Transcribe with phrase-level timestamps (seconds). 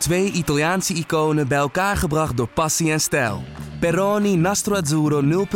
[0.00, 3.42] Twee Italiaanse iconen bij elkaar gebracht door passie en stijl.
[3.80, 5.46] Peroni Nastro Azzurro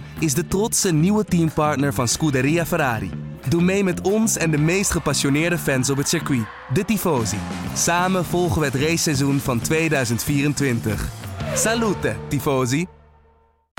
[0.00, 3.10] 0.0 is de trotse nieuwe teampartner van Scuderia Ferrari.
[3.48, 7.36] Doe mee met ons en de meest gepassioneerde fans op het circuit, de Tifosi.
[7.74, 11.08] Samen volgen we het raceseizoen van 2024.
[11.54, 12.86] Salute, Tifosi!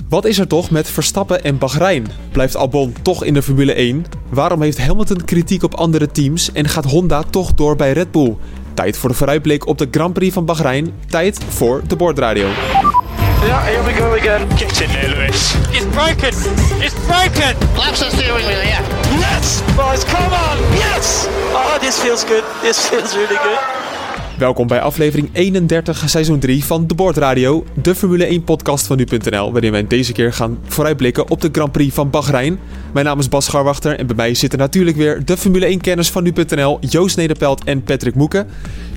[0.09, 2.07] Wat is er toch met Verstappen en Bahrein?
[2.31, 4.05] Blijft Albon toch in de Formule 1?
[4.29, 8.37] Waarom heeft Hamilton kritiek op andere teams en gaat Honda toch door bij Red Bull?
[8.73, 10.93] Tijd voor de vooruitblik op de Grand Prix van Bahrein.
[11.09, 12.47] Tijd voor de bordradio.
[13.45, 14.47] Yeah, here we go again.
[14.55, 15.53] Get in there, Lewis.
[15.71, 16.33] It's broken!
[16.79, 17.55] It's broken!
[17.75, 18.81] Laps the steering wheel, yeah.
[19.19, 20.57] Yes, boys, come on.
[20.77, 21.27] Yes.
[21.53, 22.43] Oh, this feels good.
[22.61, 23.80] This feels really good.
[24.41, 29.51] Welkom bij aflevering 31, seizoen 3 van De Bordradio, de Formule 1 podcast van nu.nl,
[29.51, 32.59] waarin wij deze keer gaan vooruitblikken op de Grand Prix van Bahrein.
[32.93, 36.09] Mijn naam is Bas Scharwachter en bij mij zitten natuurlijk weer de Formule 1 kenners
[36.09, 38.47] van nu.nl, Joost Nederpelt en Patrick Moeken.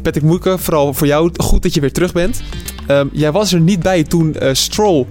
[0.02, 2.42] Patrick Moeken, vooral voor jou, goed dat je weer terug bent.
[2.88, 5.06] Um, jij was er niet bij toen uh, Stroll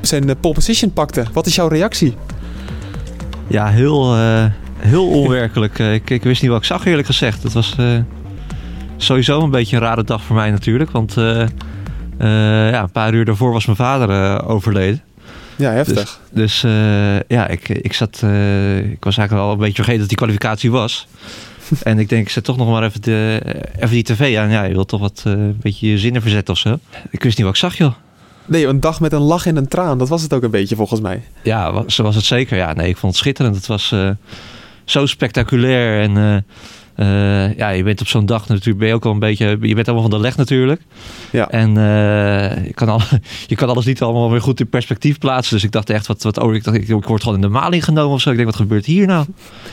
[0.00, 1.24] zijn, uh, pole position pakte.
[1.32, 2.14] Wat is jouw reactie?
[3.46, 4.44] Ja, heel, uh,
[4.78, 5.78] heel onwerkelijk.
[5.78, 7.42] ik, ik, wist niet wat ik zag eerlijk gezegd.
[7.42, 7.76] Het was
[8.98, 10.90] sowieso een beetje een rare dag voor mij natuurlijk.
[10.90, 11.46] Want uh, uh,
[12.70, 15.02] ja, een paar uur daarvoor was mijn vader uh, overleden.
[15.56, 16.20] Ja, heftig.
[16.30, 16.72] Dus, dus
[17.28, 18.14] ja, ik, ik zat.
[18.90, 21.06] ik was eigenlijk al een beetje vergeten dat die kwalificatie was.
[21.82, 23.40] en ik denk, ik zet toch nog maar even, de,
[23.76, 24.50] even die tv aan.
[24.50, 26.78] Ja, je wilt toch wat een beetje je zinnen verzetten of zo.
[27.10, 27.92] Ik wist niet wat ik zag, joh.
[28.46, 29.98] Nee, een dag met een lach en een traan.
[29.98, 31.22] Dat was het ook een beetje volgens mij.
[31.42, 32.56] Ja, zo was het zeker.
[32.56, 33.56] Ja, nee, ik vond het schitterend.
[33.56, 33.94] Het was
[34.88, 36.36] zo spectaculair en uh,
[37.56, 39.88] ja, je bent op zo'n dag natuurlijk, ben je ook al een beetje, je bent
[39.88, 40.80] allemaal van de leg natuurlijk.
[41.32, 41.50] Ja.
[41.50, 43.00] En uh, je, kan al,
[43.46, 45.54] je kan alles niet allemaal weer goed in perspectief plaatsen.
[45.54, 47.48] Dus ik dacht echt, wat, wat oh, ik, dacht, ik, ik word gewoon in de
[47.48, 48.30] maling genomen of zo.
[48.30, 49.26] Ik denk, wat gebeurt hier nou?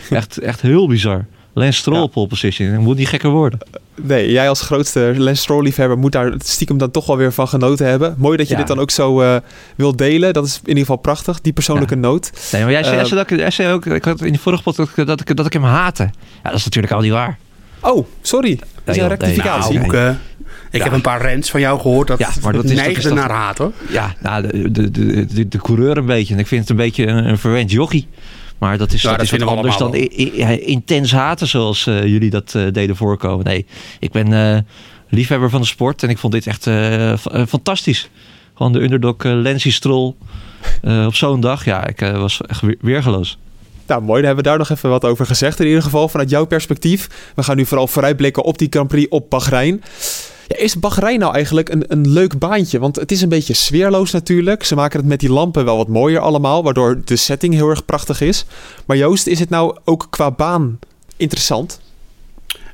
[0.09, 1.25] echt, echt heel bizar.
[1.57, 2.07] Lance Stroll ja.
[2.07, 2.71] pole position.
[2.71, 3.59] Dat moet niet gekker worden.
[4.01, 7.87] Nee, jij als grootste Lance Stroll-liefhebber moet daar stiekem dan toch wel weer van genoten
[7.87, 8.15] hebben.
[8.17, 8.59] Mooi dat je ja.
[8.59, 9.35] dit dan ook zo uh,
[9.75, 10.33] wilt delen.
[10.33, 11.99] Dat is in ieder geval prachtig, die persoonlijke ja.
[11.99, 12.31] noot.
[12.51, 14.95] Nee, maar jij zei, uh, dat, jij zei ook, ik had in de vorige podcast
[14.95, 16.03] dat, dat, ik, dat ik hem haatte.
[16.43, 17.37] Ja, dat is natuurlijk al niet waar.
[17.79, 18.59] Oh, sorry.
[18.83, 19.79] Dat is een rectificatie.
[19.79, 20.15] Nee, nou,
[20.71, 20.83] ik ja.
[20.83, 23.71] heb een paar rents van jou gehoord dat, ja, maar dat neigde naar haat hoor.
[23.89, 26.33] Ja, nou, de, de, de, de, de coureur een beetje.
[26.33, 28.07] En ik vind het een beetje een, een verwend jochie.
[28.57, 29.93] Maar dat is, ja, dat dat is wat anders dan
[30.59, 33.45] intens haten zoals uh, jullie dat uh, deden voorkomen.
[33.45, 33.65] Nee,
[33.99, 34.57] ik ben uh,
[35.09, 36.69] liefhebber van de sport en ik vond dit echt
[37.49, 38.09] fantastisch.
[38.53, 40.13] Gewoon de underdog Lensie Stroll
[41.05, 41.65] op zo'n dag.
[41.65, 43.37] Ja, ik was echt weergeloos.
[43.87, 44.17] Nou, mooi.
[44.17, 45.59] Dan hebben we daar nog even wat over gezegd.
[45.59, 47.31] In ieder geval vanuit jouw perspectief.
[47.35, 49.83] We gaan nu vooral vooruitblikken op die Grand Prix op Bahrein.
[50.47, 52.79] Ja, is Bahrein nou eigenlijk een, een leuk baantje?
[52.79, 54.63] Want het is een beetje sfeerloos natuurlijk.
[54.63, 57.85] Ze maken het met die lampen wel wat mooier allemaal, waardoor de setting heel erg
[57.85, 58.45] prachtig is.
[58.85, 60.79] Maar Joost, is het nou ook qua baan
[61.17, 61.79] interessant?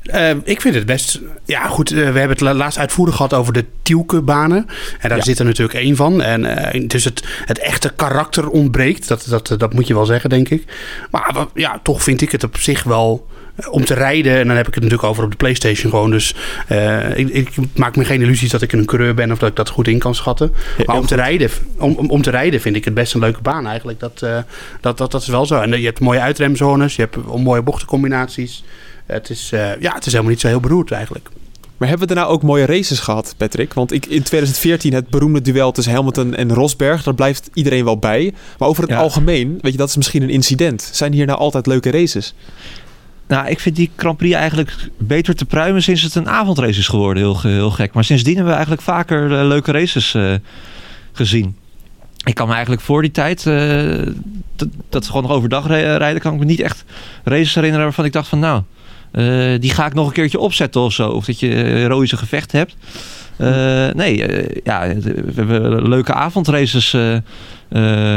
[0.03, 1.19] Uh, ik vind het best.
[1.45, 1.91] Ja, goed.
[1.91, 4.67] Uh, we hebben het laatst uitvoerig gehad over de Tielke-banen.
[4.99, 5.23] En daar ja.
[5.23, 6.21] zit er natuurlijk één van.
[6.21, 6.43] En
[6.75, 9.07] uh, dus het, het echte karakter ontbreekt.
[9.07, 10.65] Dat, dat, dat moet je wel zeggen, denk ik.
[11.11, 13.27] Maar ja, toch vind ik het op zich wel
[13.69, 14.37] om te rijden.
[14.37, 16.11] En dan heb ik het natuurlijk over op de PlayStation gewoon.
[16.11, 16.35] Dus
[16.71, 19.55] uh, ik, ik, maak me geen illusies dat ik een coureur ben of dat ik
[19.55, 20.53] dat goed in kan schatten.
[20.77, 23.19] Ja, maar om te, rijden, om, om, om, te rijden vind ik het best een
[23.19, 23.99] leuke baan eigenlijk.
[23.99, 24.37] Dat, uh,
[24.81, 25.59] dat, dat, dat is wel zo.
[25.59, 28.63] En je hebt mooie uitremzones, je hebt mooie bochtencombinaties.
[29.05, 31.29] Het is, uh, ja, het is helemaal niet zo heel beroerd eigenlijk.
[31.81, 33.73] Maar hebben we daarna ook mooie races gehad, Patrick?
[33.73, 37.97] Want ik, in 2014 het beroemde duel tussen Hamilton en Rosberg, daar blijft iedereen wel
[37.97, 38.33] bij.
[38.57, 38.99] Maar over het ja.
[38.99, 40.89] algemeen, weet je, dat is misschien een incident.
[40.91, 42.33] Zijn hier nou altijd leuke races?
[43.27, 46.87] Nou, ik vind die Grand Prix eigenlijk beter te pruimen sinds het een avondrace is
[46.87, 47.23] geworden.
[47.23, 47.93] Heel, heel gek.
[47.93, 50.33] Maar sindsdien hebben we eigenlijk vaker uh, leuke races uh,
[51.11, 51.55] gezien.
[52.23, 54.07] Ik kan me eigenlijk voor die tijd, uh,
[54.55, 56.83] dat, dat gewoon nog overdag rijden, kan ik me niet echt
[57.23, 58.61] races herinneren waarvan ik dacht van nou,
[59.59, 61.09] die ga ik nog een keertje opzetten of zo.
[61.09, 62.75] Of dat je heroïsche gevecht hebt.
[63.95, 64.17] nee,
[64.63, 66.95] ja, we hebben leuke avondraces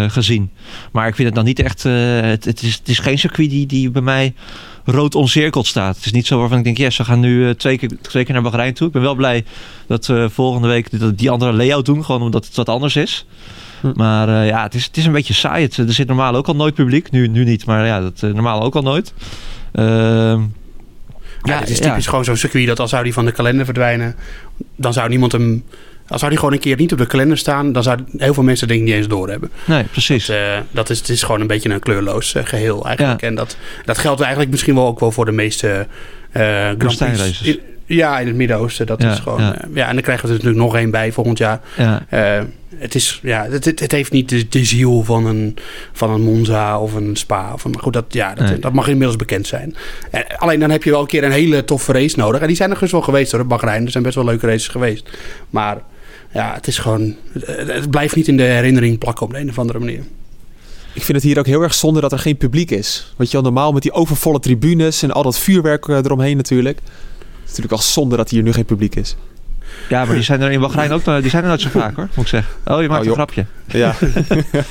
[0.09, 0.51] gezien.
[0.93, 3.67] Maar ik vind het dan niet echt, het, het, is, het is geen circuit die,
[3.67, 4.35] die bij mij
[4.85, 5.97] rood omcirkeld staat.
[5.97, 8.25] Het is niet zo waarvan ik denk, yes, we gaan nu uh, twee, keer, twee
[8.25, 8.87] keer naar Bahrein toe.
[8.87, 9.45] Ik ben wel blij
[9.87, 12.05] dat we volgende week dat die andere layout doen.
[12.05, 13.27] Gewoon omdat het wat anders is.
[13.81, 13.93] Hm.
[13.95, 15.65] Maar uh, ja, het is, het is een beetje saai.
[15.65, 17.11] Het, er zit normaal ook al nooit publiek.
[17.11, 19.15] Nu, nu niet, maar ja, dat normaal ook al nooit.
[19.73, 19.85] Uh,
[21.43, 22.11] ja, het is typisch ja.
[22.11, 24.17] gewoon zo'n circuit dat als zou die van de kalender verdwijnen,
[24.77, 25.65] dan zou niemand hem
[26.09, 28.43] als zou die gewoon een keer niet op de kalender staan, dan zouden heel veel
[28.43, 29.51] mensen ik niet eens doorhebben.
[29.65, 30.27] Nee, precies.
[30.27, 33.21] Dat, uh, dat is, het is gewoon een beetje een kleurloos uh, geheel eigenlijk.
[33.21, 33.27] Ja.
[33.27, 35.87] En dat, dat geldt eigenlijk misschien wel ook wel voor de meeste
[36.37, 37.45] uh, Grand Prix.
[37.87, 38.87] Ja, in het Midden-Oosten.
[38.87, 39.41] Dat Ja, is gewoon.
[39.75, 39.89] ja.
[39.89, 41.61] En dan krijgen we er natuurlijk nog één bij volgend jaar.
[41.77, 42.05] Ja.
[42.09, 42.43] Eh,
[42.77, 45.57] het, is, ja, het, het, het heeft niet de, de ziel van een,
[45.93, 47.53] van een Monza of een Spa.
[47.53, 48.59] Of een, maar goed, dat, ja, dat, Nee.
[48.59, 49.77] dat mag inmiddels bekend zijn.
[50.11, 52.41] En, alleen dan heb je wel een keer een hele toffe race nodig.
[52.41, 53.85] En die zijn er dus wel geweest hoor, Bahrein.
[53.85, 55.11] Er zijn best wel leuke races geweest.
[55.51, 55.79] Maar
[56.35, 57.17] ja, het is gewoon...
[57.45, 60.03] Het, blijft niet in de herinnering plakken op de een of andere manier.
[60.93, 63.13] Ik vind het hier ook heel erg zonde dat er geen publiek is.
[63.17, 66.77] Weet je wel, normaal met die overvolle tribunes en al dat vuurwerk eh, eromheen natuurlijk.
[66.79, 69.17] Het is natuurlijk wel zonde dat hier nu geen publiek is.
[69.89, 72.09] ja, maar die zijn er in Bahrein ook die zijn er nooit zo vaak hoor,
[72.15, 72.55] moet ik zeggen.
[72.65, 73.45] Oh, je maakt Oh, een grapje.
[73.67, 73.95] Ja,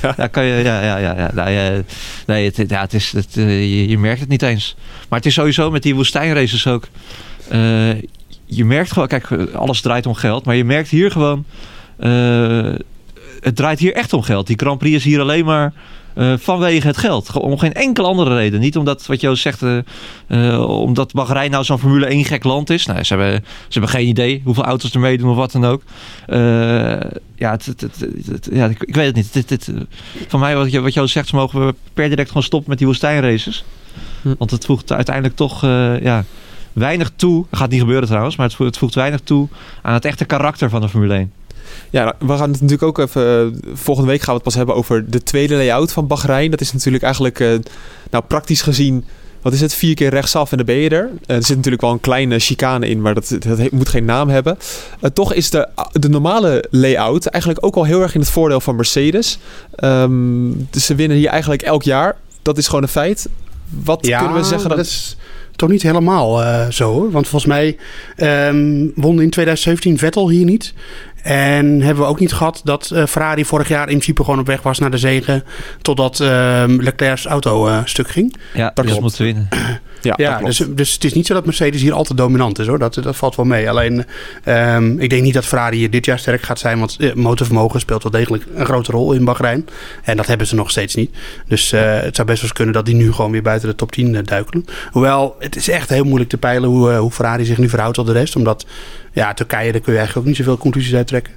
[0.18, 1.16] Ja, kan je, ja, ja, ja.
[1.18, 1.32] ja.
[1.34, 1.82] Nou, ja,
[2.26, 4.76] nee, het, ja, het is, het, eh, je, je merkt het niet eens.
[5.10, 6.88] Maar het is sowieso met die woestijnraces ook.
[7.50, 7.90] eh,
[8.46, 10.46] je merkt gewoon, kijk, alles draait om geld.
[10.46, 11.46] Maar je merkt hier gewoon,
[11.98, 12.74] eh,
[13.40, 14.48] het draait hier echt om geld.
[14.48, 15.74] Die Grand Prix is hier alleen maar
[16.14, 17.32] eh, vanwege het geld.
[17.38, 18.60] Om geen enkele andere reden.
[18.60, 19.62] Niet omdat, wat Joost zegt,
[20.28, 22.86] eh, omdat Bahrein nou zo'n Formule 1 gek land is.
[22.86, 25.82] Nou, ze hebben, ze hebben geen idee hoeveel auto's er meedoen of wat dan ook.
[27.36, 28.00] Ja, het, het, het-
[28.32, 29.34] het- ja, ik, ik weet het niet.
[29.34, 29.72] Dit, dit,
[30.28, 32.88] van mij, wat, je- wat Joost zegt, mogen we per direct gewoon stoppen met die
[32.88, 33.64] woestijnraces.
[34.22, 34.34] Hm.
[34.38, 35.62] Want het voegt uiteindelijk toch
[36.02, 36.24] ja,
[36.74, 37.46] weinig toe.
[37.50, 39.48] Dat gaat niet gebeuren trouwens, maar het voegt, het voegt weinig toe
[39.82, 41.32] aan het echte karakter van de Formule 1.
[41.90, 43.54] ja we gaan het natuurlijk ook even...
[43.64, 46.52] eh, volgende week gaan we het pas hebben over de tweede layout van Bahrein.
[46.52, 47.50] Dat is natuurlijk eigenlijk, eh,
[48.10, 49.06] nou praktisch gezien...
[49.42, 49.74] Wat is het?
[49.74, 51.10] Vier keer rechtsaf en dan ben je er.
[51.26, 53.38] Eh, er zit natuurlijk wel een kleine chicane in, maar dat,
[53.72, 54.58] moet geen naam hebben.
[55.14, 58.76] Toch is de, de normale layout eigenlijk ook al heel erg in het voordeel van
[58.76, 59.40] Mercedes.
[59.76, 62.16] Ehm, dus ze winnen hier eigenlijk elk jaar.
[62.42, 63.30] Dat is gewoon een feit.
[63.84, 64.70] Wat kunnen we zeggen?
[64.70, 65.18] dat Dat, is
[65.56, 67.12] toch niet helemaal eh, zo hoor.
[67.12, 67.78] Want volgens mij
[68.16, 70.74] ehm won in 2017 Vettel hier niet.
[71.22, 74.48] En hebben we ook niet gehad dat eh, Ferrari vorig jaar in principe gewoon op
[74.48, 75.44] weg was naar de zegen.
[75.82, 78.36] Totdat ehm Leclerc's auto eh, stuk ging.
[78.54, 79.02] Ja, Dat dus klopt.
[79.02, 79.48] moeten winnen.
[80.04, 82.80] ja, Ja, dus, dus het is niet zo dat Mercedes hier altijd dominant is hoor.
[82.80, 83.70] Dat, dat valt wel mee.
[83.70, 84.06] Alleen,
[84.44, 86.80] ehm, ik denk niet dat Ferrari hier dit jaar sterk gaat zijn.
[86.80, 89.68] Want eh, motorvermogen speelt wel degelijk een grote rol in Bahrein.
[90.04, 91.16] En dat hebben ze nog steeds niet.
[91.48, 93.76] Dus eh, het zou best wel eens kunnen dat die nu gewoon weer buiten de
[93.76, 94.66] top 10 eh, duikelen.
[94.92, 98.06] Hoewel, het is echt heel moeilijk te peilen hoe, hoe Ferrari zich nu verhoudt tot
[98.06, 98.36] de rest.
[98.36, 98.66] Omdat,
[99.12, 101.34] ja, Turkije, daar kun je eigenlijk ook niet zoveel conclusies uit trekken.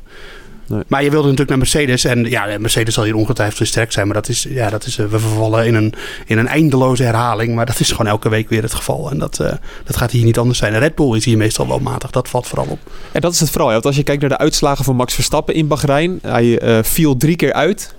[0.69, 0.83] Nee.
[0.87, 2.05] Maar je wilde natuurlijk naar Mercedes.
[2.05, 4.07] En ja, Mercedes zal hier ongetwijfeld weer sterk zijn.
[4.07, 5.93] Maar dat is, ja, dat is, eh, we vervallen in een,
[6.27, 7.55] in een eindeloze herhaling.
[7.55, 9.11] Maar dat is gewoon elke week weer het geval.
[9.11, 9.53] En dat, eh,
[9.85, 10.79] dat gaat hier niet anders zijn.
[10.79, 12.11] Red Bull is hier meestal wel matig.
[12.11, 12.79] Dat valt vooral op.
[13.13, 13.67] En dat is het vooral.
[13.67, 13.73] ja.
[13.73, 16.19] Want als je kijkt naar de uitslagen van Max Verstappen in Bahrein.
[16.23, 17.95] Hij eh, viel drie keer uit.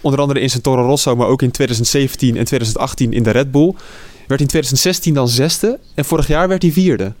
[0.00, 3.50] Onder andere in zijn Toro Rosso, maar ook in 2017 en 2018 in de Red
[3.50, 3.74] Bull.
[4.26, 5.78] Werd in 2016 dan zesde.
[5.94, 7.12] En vorig jaar werd hij vierde.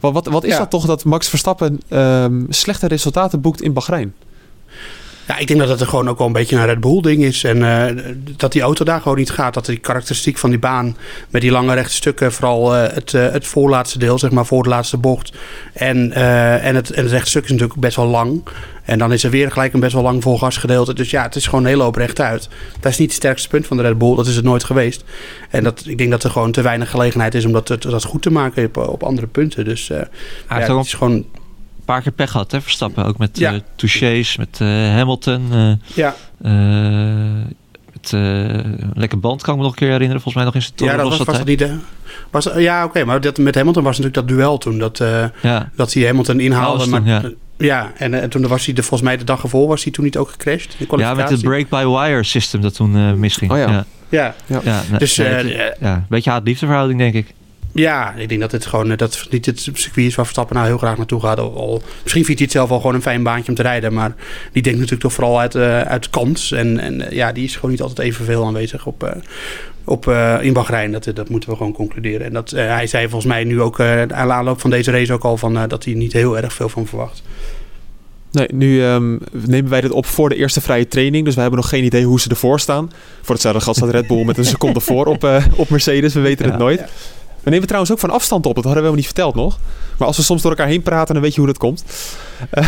[0.00, 0.58] Wat, wat, wat is Ja.
[0.58, 4.14] dat toch dat Max Verstappen ehm, slechte resultaten boekt in Bahrein?
[5.26, 7.22] Ja, ik denk dat het er gewoon ook wel een beetje een Red Bull ding
[7.22, 7.44] is.
[7.44, 8.04] En eh,
[8.36, 9.54] dat die auto daar gewoon niet gaat.
[9.54, 10.96] Dat die karakteristiek van die baan
[11.28, 12.32] met die lange rechte stukken.
[12.32, 15.32] Vooral eh, het, eh, het voorlaatste deel, zeg maar voor de laatste bocht.
[15.72, 18.42] En, en, het, en het rechte stuk is natuurlijk best wel lang.
[18.84, 20.94] En dan is er weer gelijk een best wel lang volgasgedeelte.
[20.94, 22.48] Dus ja, het is gewoon een hele hoop rechtuit.
[22.80, 24.16] Dat is niet het sterkste punt van de Red Bull.
[24.16, 25.04] Dat is het nooit geweest.
[25.50, 28.22] En dat, ik denk dat er gewoon te weinig gelegenheid is om dat, dat goed
[28.22, 29.64] te maken op, op andere punten.
[29.64, 30.08] Dus ja,
[30.46, 31.24] het is gewoon...
[31.92, 33.04] paar keer pech gehad, hè, Verstappen.
[33.04, 33.52] Ook met Ja.
[33.52, 35.48] eh touches, met eh, Hamilton.
[35.52, 36.52] eh, Ja, eh,
[37.92, 40.22] met eh, een lekker band kan ik me nog een keer herinneren.
[40.22, 41.70] Volgens mij nog in zijn Toro ja dat was, was dat tijd.
[41.70, 41.70] niet...
[42.30, 43.04] was, ja, oké.
[43.04, 44.78] maar dat, met Hamilton was natuurlijk dat duel toen.
[44.78, 45.00] Dat...
[45.00, 46.78] eh, Ja, Dat hij Hamilton inhaalde.
[46.90, 47.92] Haalde maar, toen, ja.
[47.96, 50.16] en, eh, toen was hij de, volgens mij de dag ervoor was hij toen niet
[50.16, 50.74] ook gecrashed.
[50.78, 53.50] De ja, met het break-by-wire system dat toen eh, misging.
[53.50, 53.70] Oh ja.
[53.70, 53.84] ja.
[54.08, 57.34] Ja, Ja, nee, Dus, nee, het- ja, een beetje haat-liefdeverhouding, denk ik.
[57.72, 60.68] Ja, ik denk dat het gewoon eh, dat niet het circuit is waar Verstappen nou
[60.68, 61.38] heel graag naartoe gaat.
[61.38, 63.92] Al, al- misschien vindt hij het zelf wel gewoon een fijn baantje om te rijden.
[63.92, 64.14] Maar
[64.52, 66.52] die denkt natuurlijk toch vooral uit, eh, uit kans.
[66.52, 69.16] En, en eh, ja, die is gewoon niet altijd evenveel aanwezig op,
[69.84, 70.06] op,
[70.40, 70.92] in Bahrein.
[70.92, 72.26] Dat, dat moeten we gewoon concluderen.
[72.26, 75.24] En dat, hij zei volgens mij nu ook aan de aanloop van deze race ook
[75.24, 77.22] al van, dat hij niet heel erg veel van verwacht.
[78.32, 81.24] Nee, nu ehm, nemen wij dit op voor de eerste vrije training.
[81.24, 82.92] Dus we hebben nog geen idee hoe ze ervoor staan.
[83.22, 86.14] Voor hetzelfde geld staat Red Bull met een seconde voor op, op Mercedes.
[86.14, 86.50] We weten Ja.
[86.50, 86.84] het nooit.
[87.42, 88.54] We nemen trouwens ook van afstand op.
[88.54, 89.58] Dat hadden we helemaal niet verteld nog.
[89.98, 91.84] Maar als we soms door elkaar heen praten, dan weet je hoe dat komt.
[92.50, 92.64] Eh,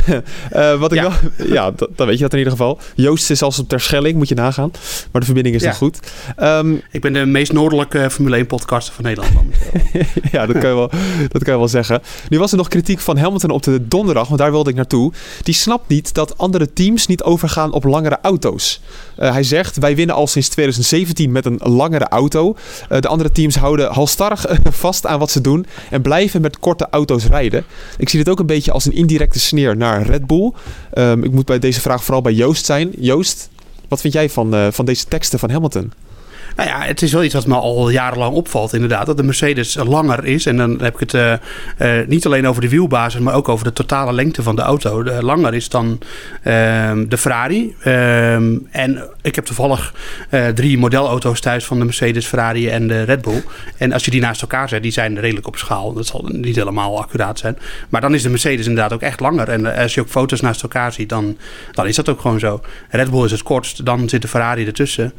[0.50, 1.02] eh, wat ik Ja.
[1.36, 2.78] wel, ja, dat- weet je dat in ieder geval.
[2.94, 4.70] Joost is als op Terschelling, moet je nagaan.
[5.10, 5.68] Maar de verbinding is Ja.
[5.68, 5.98] nog goed.
[6.36, 9.34] Ehm, Ik ben de meest noordelijke Formule 1 podcaster van Nederland
[10.32, 10.90] ja, dat kan, je wel,
[11.28, 12.02] dat kan je wel zeggen.
[12.28, 15.12] Nu was er nog kritiek van Hamilton op de donderdag, want daar wilde ik naartoe.
[15.42, 18.80] Die snapt niet dat andere teams niet overgaan op langere auto's.
[19.16, 22.56] Eh, hij zegt, wij winnen al sinds 2017 met een langere auto.
[23.00, 27.24] De andere teams houden halstarrig vast aan wat ze doen en blijven met korte auto's
[27.26, 27.64] rijden.
[27.98, 30.52] Ik zie dit ook een beetje als een indirecte sneer naar Red Bull.
[30.92, 32.90] Ehm, ik moet bij deze vraag vooral bij Joost zijn.
[32.98, 33.50] Joost,
[33.88, 35.92] wat vind jij van, eh, van deze teksten van Hamilton?
[36.56, 39.06] Nou ja, het is wel iets wat me al jarenlang opvalt, inderdaad.
[39.06, 40.46] Dat de Mercedes langer is.
[40.46, 41.32] En dan heb ik het uh,
[41.78, 45.04] uh, niet alleen over de wielbasis, maar ook over de totale lengte van de auto.
[45.04, 47.74] Langer is dan uh, de Ferrari.
[47.80, 49.94] Ehm, en ik heb toevallig
[50.30, 53.42] uh, drie modelauto's thuis van de Mercedes, Ferrari en de Red Bull.
[53.76, 55.92] En als je die naast elkaar zet, die zijn redelijk op schaal.
[55.92, 57.58] Dat zal niet helemaal accuraat zijn.
[57.88, 59.48] Maar dan is de Mercedes inderdaad ook echt langer.
[59.48, 61.36] En als je ook foto's naast elkaar ziet, dan,
[61.72, 62.60] dan is dat ook gewoon zo.
[62.90, 65.12] Red Bull is het kortst, dan zit de Ferrari ertussen.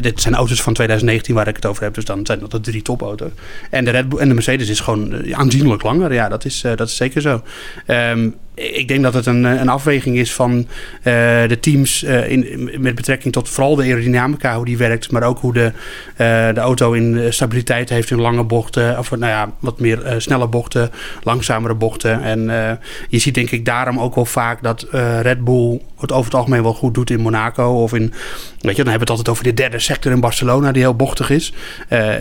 [0.00, 1.94] dit zijn auto's van 2019 waar ik het over heb.
[1.94, 3.30] Dus dan zijn dat de drie topauto's.
[3.70, 6.12] En de, Red Bull, en de Mercedes is gewoon uh, aanzienlijk langer.
[6.12, 7.42] Ja, dat is, uh, dat is zeker zo.
[7.86, 10.64] Um, ik denk dat het een, een afweging is van uh,
[11.48, 15.52] de teams in, met betrekking tot vooral de aerodynamica, hoe die werkt, maar ook hoe
[15.52, 15.72] de,
[16.54, 20.90] de auto in stabiliteit heeft in lange bochten, of nou ja, wat meer snelle bochten,
[21.22, 22.22] langzamere bochten.
[22.22, 22.40] En
[23.08, 24.86] je ziet denk ik daarom ook wel vaak dat
[25.22, 28.12] Red Bull het over het algemeen wel goed doet in Monaco of in,
[28.60, 30.96] weet je, dan hebben we het altijd over de derde sector in Barcelona die heel
[30.96, 31.52] bochtig is.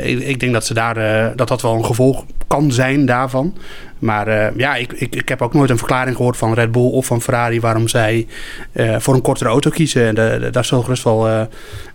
[0.02, 3.54] Ik, ik, denk dat ze daar, dat dat wel een gevolg kan zijn daarvan.
[4.00, 6.90] Maar uh, ja, ik, ik, ik heb ook nooit een verklaring gehoord van Red Bull
[6.90, 8.28] of van Ferrari waarom zij
[8.74, 10.06] uh, voor een kortere auto kiezen.
[10.06, 11.42] En de, de, daar zal gerust wel uh,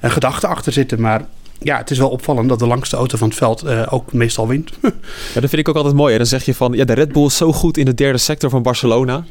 [0.01, 1.01] een gedachte achter zitten.
[1.01, 1.25] Maar
[1.59, 4.71] ja, het is wel opvallend dat de langste auto van het veld ook meestal wint.
[5.35, 6.17] ja, dat vind ik ook altijd mooi.
[6.17, 8.51] Dan zeg je van, ja, de Red Bull is zo goed in de derde sector
[8.51, 9.25] van Barcelona.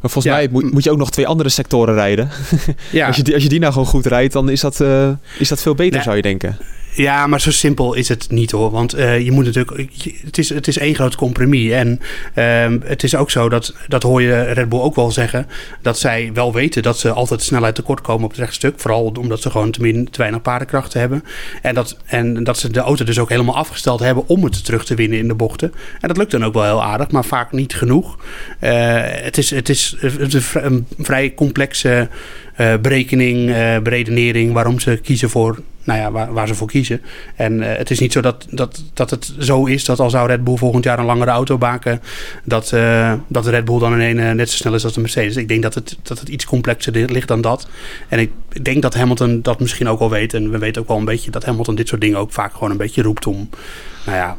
[0.00, 0.32] Maar volgens ja.
[0.34, 2.30] mij moet, moet, je ook nog twee andere sectoren rijden.
[2.92, 3.06] ja.
[3.06, 4.84] als, je die, als je die nou gewoon goed rijdt, dan is dat,
[5.38, 6.02] is dat veel beter, nee.
[6.02, 6.58] zou je denken.
[6.94, 8.70] Ja, maar zo simpel is het niet hoor.
[8.70, 9.88] Want uh, je moet natuurlijk.
[10.24, 11.70] Het is, het is één groot compromis.
[11.70, 12.00] En
[12.34, 13.74] uh, het is ook zo dat.
[13.88, 15.46] Dat hoor je Red Bull ook wel zeggen.
[15.82, 18.74] Dat zij wel weten dat ze altijd snelheid tekort komen op het rechtstuk.
[18.76, 21.24] Vooral omdat ze gewoon te, min, te weinig paardenkrachten hebben.
[21.62, 24.84] En dat, en dat ze de auto dus ook helemaal afgesteld hebben om het terug
[24.84, 25.72] te winnen in de bochten.
[26.00, 28.16] En dat lukt dan ook wel heel aardig, maar vaak niet genoeg.
[28.60, 28.70] Uh,
[29.04, 29.96] het, is, het, is,
[30.52, 32.08] een vrij complexe
[32.56, 37.02] berekening, uh, beredenering waarom ze kiezen voor nou ja, waar, waar, ze voor kiezen.
[37.36, 40.28] En uh, het is niet zo dat, dat, dat het zo is dat al zou
[40.28, 42.00] Red Bull volgend jaar een langere auto maken,
[42.44, 42.68] dat,
[43.28, 45.36] dat de Red Bull dan in net zo snel is als de Mercedes.
[45.36, 47.68] Ik denk dat het, dat het iets complexer ligt dan dat.
[48.08, 48.30] En ik
[48.62, 50.34] denk dat Hamilton dat misschien ook wel weet.
[50.34, 52.70] En we weten ook wel een beetje dat Hamilton dit soort dingen ook vaak gewoon
[52.70, 53.48] een beetje roept om,
[54.06, 54.36] nou ja,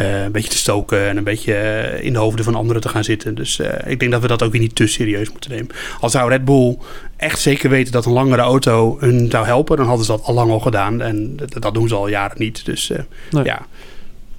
[0.00, 2.88] uh, een beetje te stoken en een beetje uh, in de hoofden van anderen te
[2.88, 3.34] gaan zitten.
[3.34, 5.70] Dus uh, ik denk dat we dat ook weer niet te serieus moeten nemen.
[6.00, 6.78] Al zou Red Bull
[7.16, 10.34] echt zeker weten dat een langere auto hun zou helpen, dan hadden ze dat al
[10.34, 11.00] lang al gedaan.
[11.00, 12.64] En dat, dat doen ze al jaren niet.
[12.64, 12.92] Dus
[13.30, 13.44] nee.
[13.44, 13.66] ja.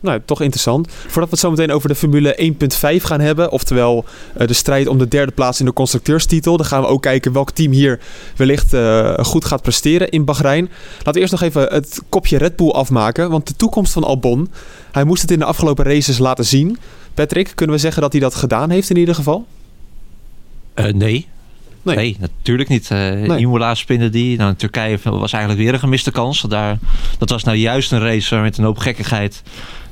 [0.01, 0.87] Nou, toch interessant.
[0.91, 2.53] Voordat we het zo meteen over de Formule
[2.97, 4.05] 1.5 gaan hebben, oftewel
[4.39, 7.33] uh, de strijd om de derde plaats in de constructeurstitel, dan gaan we ook kijken
[7.33, 7.99] welk team hier
[8.35, 10.69] wellicht uh, goed gaat presteren in Bahrein.
[10.97, 14.51] Laten we eerst nog even het kopje Red Bull afmaken, want de toekomst van Albon,
[14.91, 16.77] hij moest het in de afgelopen races laten zien.
[17.13, 19.45] Patrick, kunnen we zeggen dat hij dat gedaan heeft in ieder geval?
[20.75, 21.27] Uh, nee.
[21.83, 21.95] Nee.
[21.95, 22.17] nee.
[22.19, 22.89] natuurlijk niet.
[22.91, 23.37] Uh, nee.
[23.37, 24.37] Imola spinnen die.
[24.37, 26.41] Nou, Turkije was eigenlijk weer een gemiste kans.
[26.41, 26.77] Daar,
[27.17, 29.43] dat was nou juist een race met een hoop gekkigheid.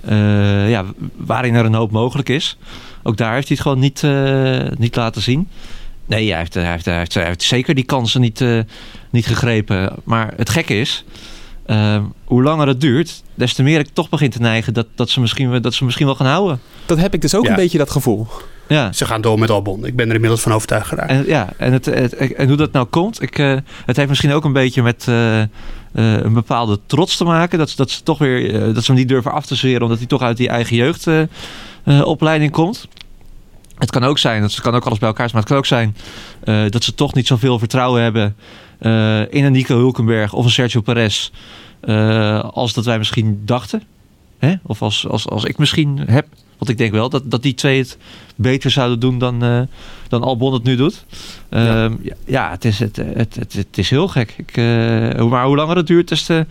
[0.09, 2.57] Uh, ja, waarin er een hoop mogelijk is.
[3.03, 5.47] Ook daar heeft hij het gewoon niet, uh, niet laten zien.
[6.05, 8.59] Nee, hij heeft, hij heeft, hij heeft, hij heeft zeker die kansen niet, uh,
[9.09, 9.93] niet gegrepen.
[10.03, 11.05] Maar het gekke is,
[12.23, 15.19] hoe langer het duurt, des te meer ik toch begin te neigen dat, dat, ze,
[15.19, 16.59] misschien, dat ze misschien wel gaan houden.
[16.85, 17.49] Dat heb ik dus ook ja.
[17.49, 18.27] een beetje dat gevoel.
[18.69, 18.91] Ja.
[18.91, 19.85] Ze gaan door met Albon.
[19.85, 21.09] Ik ben er inmiddels van overtuigd geraakt.
[21.09, 24.31] En, ja, en, het, het, en hoe dat nou komt, ik, uh, het heeft misschien
[24.31, 25.45] ook een beetje met uh, uh,
[25.93, 27.57] een bepaalde trots te maken.
[27.57, 30.07] Dat, dat ze toch weer dat ze hem niet durven af te zweren, omdat hij
[30.07, 32.87] toch uit die eigen jeugdopleiding komt.
[33.77, 35.93] Het kan ook zijn, dat kan ook alles bij elkaar zijn, maar het kan ook
[36.45, 38.35] zijn dat ze toch niet zoveel vertrouwen hebben
[39.29, 41.31] in een Nico Hulkenberg of een Sergio Perez.
[42.51, 43.83] als dat wij misschien dachten.
[44.39, 44.53] Hè?
[44.63, 46.27] Of als, als, als ik misschien heb.
[46.59, 47.97] Want ik denk wel dat, dat die twee het
[48.35, 49.61] beter zouden doen dan, uh,
[50.07, 51.05] dan Albon het nu doet.
[51.49, 51.61] Uh,
[52.01, 52.15] ja.
[52.25, 54.33] ja, het, is, het, het, het, het, is heel gek.
[54.37, 56.45] Ik, uh, maar hoe langer het duurt, des te,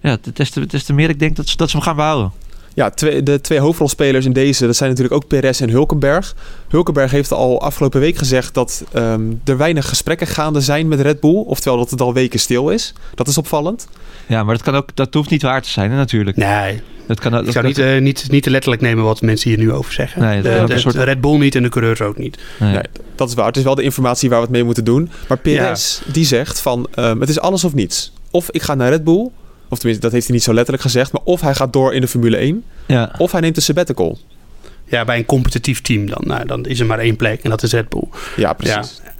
[0.00, 2.32] ja, des te, des te meer ik denk dat dat ze hem gaan behouden.
[2.80, 6.34] Ja, twee, de twee hoofdrolspelers in deze, dat zijn natuurlijk ook Perez en Hulkenberg.
[6.68, 11.20] Hulkenberg heeft al afgelopen week gezegd dat um, er weinig gesprekken gaande zijn met Red
[11.20, 11.42] Bull.
[11.46, 12.92] Oftewel dat het al weken stil is.
[13.14, 13.88] Dat is opvallend.
[14.26, 16.36] Ja, maar dat, kan ook, dat hoeft niet waar te zijn hè, natuurlijk.
[16.36, 19.50] Nee, dat kan, dat, ik zou niet, uh, niet, niet te letterlijk nemen wat mensen
[19.50, 20.22] hier nu over zeggen.
[20.22, 20.94] Nee, de, de, soort...
[20.94, 22.38] de, Red Bull niet en de coureurs ook niet.
[22.58, 22.72] Nee.
[22.72, 22.82] nee.
[23.14, 23.46] dat is waar.
[23.46, 25.10] Het is wel de informatie waar we het mee moeten doen.
[25.28, 26.12] Maar Perez ja.
[26.12, 28.12] die zegt van um, het is alles of niets.
[28.30, 29.30] Of ik ga naar Red Bull.
[29.70, 31.12] Of tenminste, dat heeft hij niet zo letterlijk gezegd.
[31.12, 32.64] Maar of hij gaat door in de Formule 1.
[32.86, 33.14] Ja.
[33.18, 34.18] Of hij neemt een sabbatical.
[34.84, 36.22] Ja, bij een competitief team dan.
[36.24, 38.08] Nou, dan is er maar één plek en dat is Red Bull.
[38.36, 39.00] Ja, precies.
[39.04, 39.10] Ja.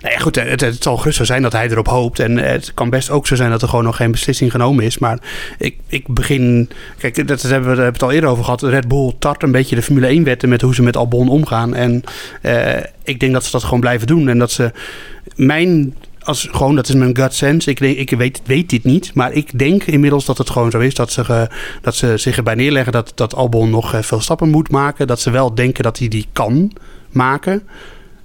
[0.00, 2.18] Nou ja, goed, het, het, zal gerust zo zijn dat hij erop hoopt.
[2.18, 4.98] En het kan best ook zo zijn dat er gewoon nog geen beslissing genomen is.
[4.98, 5.18] Maar
[5.58, 6.70] ik, ik begin...
[6.98, 8.62] Kijk, dat hebben we, hebben het al eerder over gehad.
[8.62, 11.74] Red Bull tart een beetje de Formule 1-wetten met hoe ze met Albon omgaan.
[11.74, 12.02] En
[12.42, 14.28] uh, ik denk dat ze dat gewoon blijven doen.
[14.28, 14.72] En dat ze...
[15.34, 17.70] Mijn als, gewoon, dat is mijn gut sense.
[17.70, 19.14] Ik, ik weet, weet dit niet.
[19.14, 20.94] Maar ik denk inmiddels dat het gewoon zo is.
[20.94, 21.48] Dat ze,
[21.82, 25.06] dat ze zich erbij neerleggen dat, dat Albon nog eh, veel stappen moet maken.
[25.06, 26.72] Dat ze wel denken dat hij die kan
[27.10, 27.68] maken.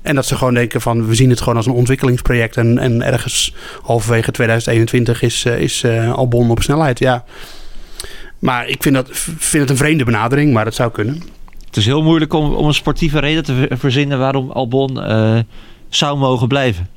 [0.02, 2.58] En dat ze gewoon denken van we zien het gewoon als een ontwikkelingsproject.
[2.58, 7.00] En, en ergens halverwege 2021 is, eh, is eh, Albon op snelheid.
[7.00, 7.24] Ja.
[8.40, 11.24] Maar ik vind, dat, vind het een vreemde benadering, maar het zou kunnen.
[11.66, 15.00] Het is heel moeilijk om, om een sportieve reden te ver- verzinnen waarom Albon
[15.90, 16.90] zou mogen blijven.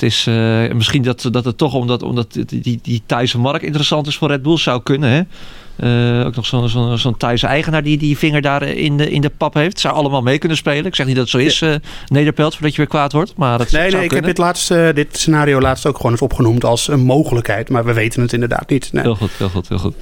[0.00, 4.06] Het is eh, misschien dat, dat het toch omdat, omdat die, die, Thaise markt interessant
[4.06, 5.10] is voor Red Bull zou kunnen.
[5.10, 5.22] Hè?
[5.80, 9.20] Eh, ook nog zo'n zo'n zo'n Thaise eigenaar die die vinger daar in de, in
[9.20, 9.80] de pap heeft.
[9.80, 10.86] Zou allemaal mee kunnen spelen.
[10.86, 11.74] Ik zeg niet dat het zo is, eh
[12.06, 13.32] Nederpelt, voordat je weer kwaad wordt.
[13.36, 16.20] Maar het Nee, nee ik heb dit, laatst, eh, dit scenario laatst ook gewoon eens
[16.20, 17.68] opgenoemd als een mogelijkheid.
[17.68, 18.92] Maar we weten het inderdaad niet.
[18.92, 19.02] Nee.
[19.02, 19.94] Heel goed, heel goed, heel goed.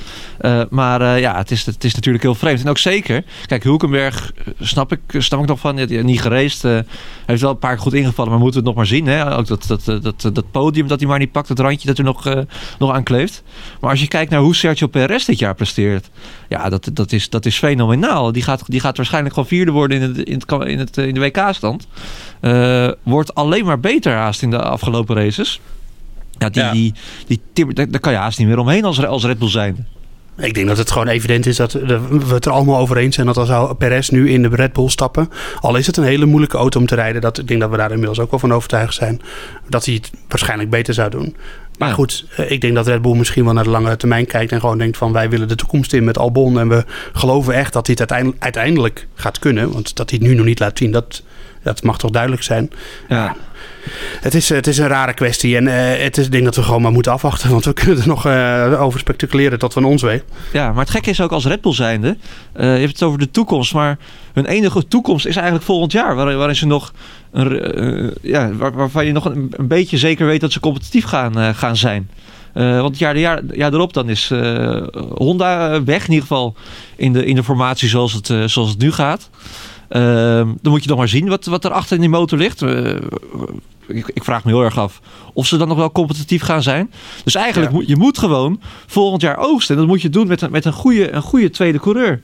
[0.71, 2.61] Maar ja, het is, het is natuurlijk heel vreemd.
[2.61, 6.63] En ook zeker, kijk, Hulkenberg snap ik, snap ik nog van, niet gereest.
[6.63, 6.85] hij
[7.27, 9.07] heeft wel een paar keer goed ingevallen, maar moeten we het nog maar zien.
[9.07, 9.37] Hè?
[9.37, 11.99] Ook dat, dat, dat, dat, dat podium dat hij maar niet pakt, het randje dat
[11.99, 12.35] er nog,
[12.79, 13.43] nog aan kleeft.
[13.81, 15.68] Maar als je kijkt naar hoe Sergio Perez dit jaar presteert,
[16.49, 18.33] ja, dat, dat, is, dat is fenomenaal.
[18.33, 21.15] Die gaat, die gaat waarschijnlijk gewoon vierde worden in, het, in, het, in, het, in
[21.15, 21.87] de WK-stand.
[22.41, 25.61] Eh, wordt alleen maar beter haast in de afgelopen races.
[26.39, 26.73] Ja, die, Ja.
[27.27, 29.87] die, die, daar, kan je haast niet meer omheen als, als Red Bull zijn.
[30.39, 33.27] Ik denk dat het gewoon evident is dat we het er allemaal over eens zijn
[33.27, 36.57] dat als Perez nu in de Red Bull stappen, al is het een hele moeilijke
[36.57, 38.95] auto om te rijden, dat, ik denk dat we daar inmiddels ook wel van overtuigd
[38.95, 39.21] zijn
[39.69, 41.37] dat hij het waarschijnlijk beter zou doen.
[41.79, 41.95] Maar Ja.
[41.95, 44.61] goed, eh, ik denk dat Red Bull misschien wel naar de lange termijn kijkt en
[44.61, 47.87] gewoon denkt van wij willen de toekomst in met Albon en we geloven echt dat
[47.87, 50.91] hij het uiteindelijk, uiteindelijk gaat kunnen, want dat hij het nu nog niet laat zien,
[50.91, 51.23] dat,
[51.63, 52.71] dat mag toch duidelijk zijn.
[53.09, 53.37] Ja.
[54.21, 56.63] Het is, het is een rare kwestie en eh, het is ik denk dat we
[56.63, 60.03] gewoon maar moeten afwachten, want we kunnen er nog eh, over speculeren tot van ons
[60.03, 60.25] weet.
[60.53, 62.17] ja, maar het gekke is ook als Red Bull zijnde.
[62.53, 63.99] eh, je hebt het over de toekomst, maar
[64.33, 66.15] hun enige toekomst is eigenlijk volgend jaar.
[66.15, 66.93] Waar, waarin ze nog,
[67.33, 71.55] een, ja, waar, waarvan je nog een, een beetje zeker weet dat ze competitief gaan,
[71.55, 72.11] gaan zijn.
[72.53, 73.21] Want het jaar, de
[73.55, 74.33] jaar, erop dan is
[75.15, 76.55] Honda weg, in ieder geval
[76.97, 79.31] in de, in de formatie zoals het, zoals het nu gaat.
[79.89, 82.63] Ehm, dan moet je nog maar zien wat, wat er achter in die motor ligt.
[82.63, 82.95] Eh,
[83.87, 85.01] ik, ik vraag me heel erg af
[85.33, 86.91] of ze dan nog wel competitief gaan zijn.
[87.25, 87.77] Dus eigenlijk Ja.
[87.79, 89.75] moet je moet gewoon volgend jaar oogsten.
[89.75, 92.23] En dat moet je doen met een, met een, goede, een goede tweede coureur.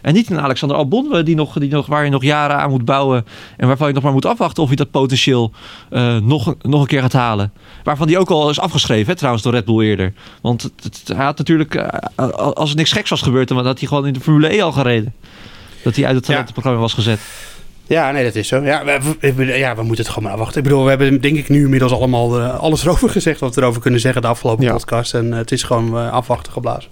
[0.00, 2.70] En niet een Alexander Albon eh, die nog, die nog, waar je nog jaren aan
[2.70, 3.24] moet bouwen.
[3.56, 5.52] En waarvan je nog maar moet afwachten of hij dat potentieel
[5.90, 7.52] eh, nog, nog een keer gaat halen.
[7.82, 10.12] Waarvan die ook al is afgeschreven, hè, trouwens, door Red Bull eerder.
[10.42, 11.76] Want het, het- hij had natuurlijk,
[12.54, 14.72] als er niks geks was gebeurd, dan had hij gewoon in de Formule E al
[14.72, 15.12] gereden.
[15.84, 16.30] Dat hij uit het Ja.
[16.30, 17.18] talentenprogramma was gezet.
[17.86, 18.62] Ja, nee, dat is zo.
[18.62, 18.84] Ja
[19.20, 20.58] we, ja, we moeten het gewoon maar afwachten.
[20.62, 23.60] Ik bedoel, we hebben denk ik nu inmiddels allemaal eh, alles erover gezegd wat we
[23.60, 24.72] erover kunnen zeggen de afgelopen Ja.
[24.72, 25.14] podcast.
[25.14, 26.90] En eh, het is gewoon eh, afwachten geblazen.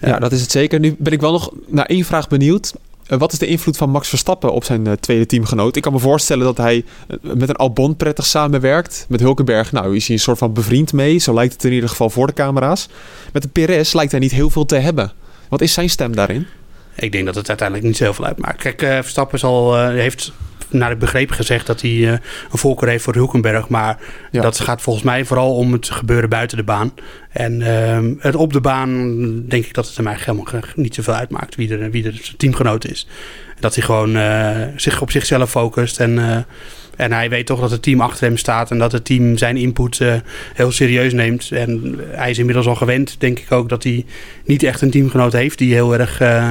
[0.00, 0.18] Ja.
[0.18, 0.80] dat is het zeker.
[0.80, 2.72] Nu ben ik wel nog naar één vraag benieuwd.
[3.08, 5.76] Wat is de invloed van Max Verstappen op zijn tweede teamgenoot?
[5.76, 6.84] Ik kan me voorstellen dat hij
[7.20, 9.06] met een Albon prettig samenwerkt.
[9.08, 11.18] Met Hulkenberg, nou, is hij een soort van bevriend mee.
[11.18, 12.88] Zo lijkt het in ieder geval voor de camera's.
[13.32, 15.12] Met de Perez lijkt hij niet heel veel te hebben.
[15.48, 16.46] Wat is zijn stem daarin?
[16.98, 18.62] Ik denk dat het uiteindelijk niet zoveel uitmaakt.
[18.62, 20.32] Kijk, eh, Verstappen zal, eh, heeft
[20.70, 23.68] naar ik begreep gezegd dat hij eh, een voorkeur heeft voor Hulkenberg.
[23.68, 23.98] Maar
[24.30, 24.42] Ja.
[24.42, 26.92] dat gaat volgens mij vooral om het gebeuren buiten de baan.
[27.30, 31.14] En ehm, het op de baan denk ik dat het hem eigenlijk helemaal niet zoveel
[31.14, 33.06] uitmaakt wie er, wie er zijn teamgenoot is.
[33.60, 34.18] Dat hij gewoon
[34.76, 36.46] zich op zichzelf focust en...
[36.98, 39.56] en hij weet toch dat het team achter hem staat en dat het team zijn
[39.56, 40.14] input eh,
[40.54, 41.50] heel serieus neemt.
[41.52, 44.04] En hij is inmiddels al gewend, denk ik ook, dat hij
[44.44, 46.50] niet echt een teamgenoot heeft die heel erg eh,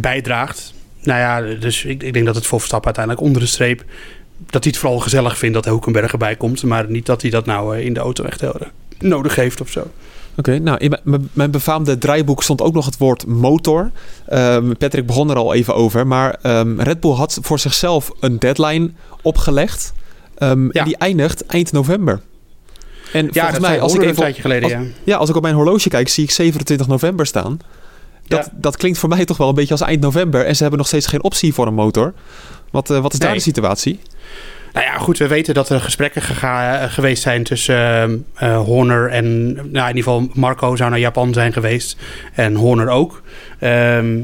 [0.00, 0.74] bijdraagt.
[1.02, 3.84] Nou ja, dus ik, ik denk dat het voor Verstappen uiteindelijk onder de streep...
[4.50, 6.62] dat hij het vooral gezellig vindt dat Hulkenberg erbij komt.
[6.62, 8.42] Maar niet dat hij dat nou eh, in de auto echt
[8.98, 9.90] nodig heeft of zo.
[10.36, 10.96] Oké, nou in
[11.32, 13.90] mijn- befaamde draaiboek stond ook nog het woord motor.
[14.26, 18.38] Ehm, Patrick begon er al even over, maar ehm, Red Bull had voor zichzelf een
[18.38, 18.90] deadline
[19.22, 19.92] opgelegd.
[20.38, 20.70] Ehm, Ja.
[20.72, 22.20] En die eindigt eind november.
[23.12, 24.82] En Ja, volgens mij, als ik even op, tijdje geleden, als- ja.
[25.04, 27.58] ja, als ik op mijn horloge kijk, zie ik 27 november staan.
[28.26, 28.52] Dat, Ja.
[28.60, 30.44] dat klinkt voor mij toch wel een beetje als eind november.
[30.46, 32.14] En ze hebben nog steeds geen optie voor een motor.
[32.70, 34.00] Wat, eh, wat is daar de situatie?
[34.76, 39.08] Nou ja, goed, we weten dat er gesprekken eh, geweest zijn tussen ehm, eh, Horner
[39.08, 39.52] en...
[39.54, 41.96] Nou, in ieder geval Marco zou naar Japan zijn geweest.
[42.34, 43.22] En Horner ook.
[43.58, 44.18] Ehm,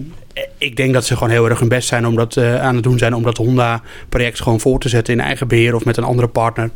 [0.58, 2.84] ik denk dat ze gewoon heel erg hun best zijn om dat, eh, aan het
[2.84, 3.14] doen zijn...
[3.14, 6.70] om dat Honda-project gewoon voor te zetten in eigen beheer of met een andere partner.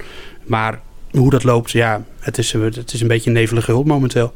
[0.44, 4.32] Maar hoe dat loopt, ja, het is, het is een beetje een nevelige hulp momenteel.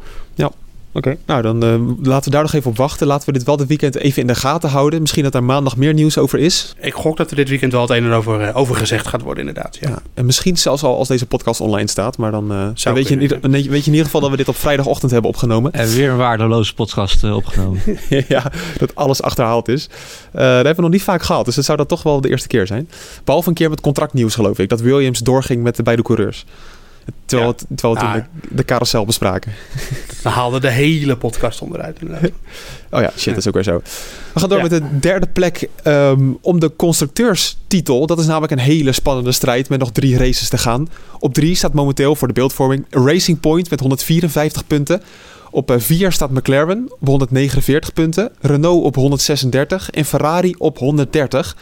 [0.92, 3.06] Oké, nou dan uh, laten we daar nog even op wachten.
[3.06, 5.00] Laten we dit wel dit weekend even in de gaten houden.
[5.00, 6.74] Misschien dat er maandag meer nieuws over is.
[6.80, 9.22] Ik gok dat er dit weekend wel het een en over, uh, over gezegd gaat
[9.22, 9.78] worden, inderdaad.
[9.80, 9.88] Ja.
[9.88, 10.02] ja.
[10.14, 12.18] en misschien zelfs al als deze podcast online staat.
[12.18, 14.36] Maar dan, uh, dan weet, je in ieder, weet je in ieder geval dat we
[14.36, 15.72] dit op vrijdagochtend hebben opgenomen.
[15.72, 17.80] En weer een waardeloze podcast opgenomen.
[18.28, 19.88] ja, dat alles achterhaald is.
[20.32, 21.44] dat hebben we nog niet vaak gehad.
[21.44, 22.88] Dus het zou dat toch wel de eerste keer zijn.
[23.24, 24.68] Behalve een keer met contractnieuws, geloof ik.
[24.68, 26.44] Dat Williams doorging met de beide coureurs.
[27.24, 27.56] Terwijl, ja.
[27.56, 29.52] het, terwijl we toen de, de carousel bespraken.
[30.22, 32.30] We haalden de hele podcast onderuit inderdaad.
[32.90, 33.82] oh ja, shit, dat is ook weer zo.
[34.32, 38.06] We gaan door met de derde plek um, om de constructeurstitel.
[38.06, 40.88] Dat is namelijk een hele spannende strijd met nog drie races te gaan.
[41.18, 45.02] Op drie staat momenteel voor de beeldvorming Racing Point met 154 punten.
[45.50, 48.32] Op 4 staat McLaren op 149 punten.
[48.40, 51.56] Renault op 136 en Ferrari op 130.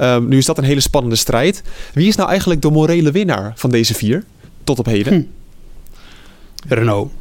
[0.00, 1.62] Um, nu is dat een hele spannende strijd.
[1.92, 4.24] Wie is nou eigenlijk de morele winnaar van deze vier?
[4.64, 5.12] Tot op heden?
[5.12, 6.74] Hm.
[6.74, 7.12] Renault.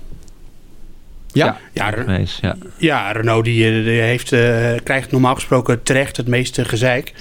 [1.34, 2.56] Ja, ja, ja, ja.
[2.78, 4.40] ja Renault die, die heeft, uh,
[4.84, 7.14] krijgt normaal gesproken terecht het meeste gezeik.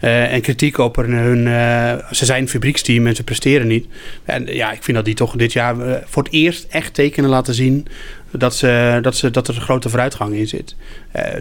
[0.00, 1.46] Uh, en kritiek op hun.
[1.46, 3.86] Uh, ze zijn een fabrieksteam en ze presteren niet.
[4.24, 7.54] En ja, ik vind dat die toch dit jaar voor het eerst echt tekenen laten
[7.54, 7.86] zien.
[8.30, 10.76] Dat, ze, dat, ze, dat er een grote vooruitgang in zit.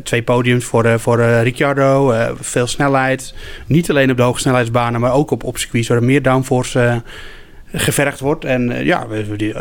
[0.03, 3.33] twee podiums voor, voor Ricciardo, veel snelheid.
[3.65, 7.01] Niet alleen op de hoogsnelheidsbanen, maar ook op, op circuits waar meer downforce
[7.79, 8.45] gevergd wordt.
[8.45, 9.07] En uh, ja,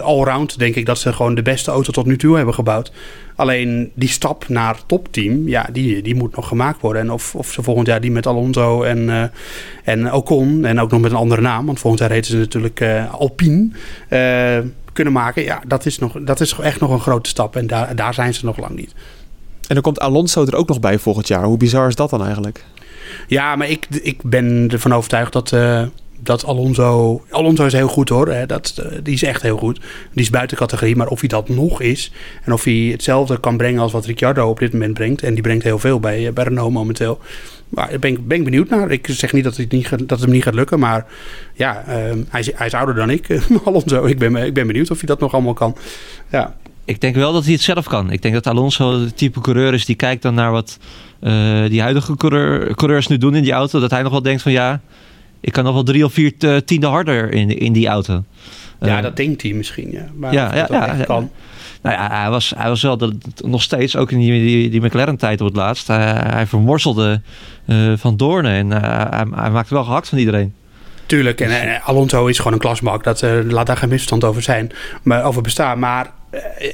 [0.02, 2.92] allround denk ik dat ze gewoon de beste auto tot nu toe hebben gebouwd.
[3.36, 7.02] Alleen die stap naar topteam, ja, die, die moet nog gemaakt worden.
[7.02, 9.24] En of, of ze volgend jaar die met Alonso en, uh,
[9.84, 12.80] en Ocon, en ook nog met een andere naam, want volgend jaar heten ze natuurlijk
[12.80, 13.68] uh, Alpine,
[14.92, 15.42] kunnen maken.
[15.42, 17.56] Ja, dat is, nog, dat is echt nog een grote stap.
[17.56, 18.92] En daar, daar zijn ze nog lang niet.
[19.68, 21.44] En dan komt Alonso er ook nog bij volgend jaar.
[21.44, 22.64] Hoe bizar is dat dan eigenlijk?
[23.26, 25.52] Ja, maar ik, ik ben ervan overtuigd dat
[26.24, 27.22] dat Alonso.
[27.30, 28.28] Alonso is heel goed hoor.
[28.28, 29.80] Hè, dat, eh, die is echt heel goed.
[30.12, 30.96] Die is buiten categorie.
[30.96, 32.12] Maar of hij dat nog is.
[32.44, 35.22] En of hij hetzelfde kan brengen als wat Ricciardo op dit moment brengt.
[35.22, 37.18] En die brengt heel veel bij, eh, bij Renault momenteel.
[37.68, 38.90] Maar daar ben ik, ben benieuwd naar.
[38.90, 40.78] Ik zeg niet dat het, niet, dat het hem niet gaat lukken.
[40.78, 41.06] Maar
[41.54, 41.94] ja, uh,
[42.28, 44.04] hij, is, hij is ouder dan ik, Alonso.
[44.04, 45.76] Ik ben, ik ben benieuwd of hij dat nog allemaal kan.
[46.30, 46.56] Ja.
[46.84, 48.10] Ik denk wel dat hij het zelf kan.
[48.10, 50.78] Ik denk dat Alonso de type coureur is die kijkt dan naar wat
[51.20, 53.80] uh, die huidige coureur, coureurs nu doen in die auto.
[53.80, 54.80] Dat hij nog wel denkt van ja,
[55.44, 58.24] ik kan nog wel drie of vier tiende harder in, in die auto.
[58.80, 60.06] Ja, uh, dat denkt hij misschien, ja.
[60.14, 61.30] Maar ja, ja, ja, kan.
[61.82, 64.80] Nou ja, hij was, hij was wel de, nog steeds, ook in die, die, die
[64.80, 65.86] McLaren-tijd op het laatst.
[65.86, 67.20] Hij, hij vermorselde
[67.66, 70.54] uh, van Doornen en uh, hij, hij maakte wel gehakt van iedereen.
[71.06, 73.04] Tuurlijk, en Alonso is gewoon een klasbak.
[73.04, 75.78] Dat, laat daar geen misverstand over zijn, maar over bestaan.
[75.78, 76.10] Maar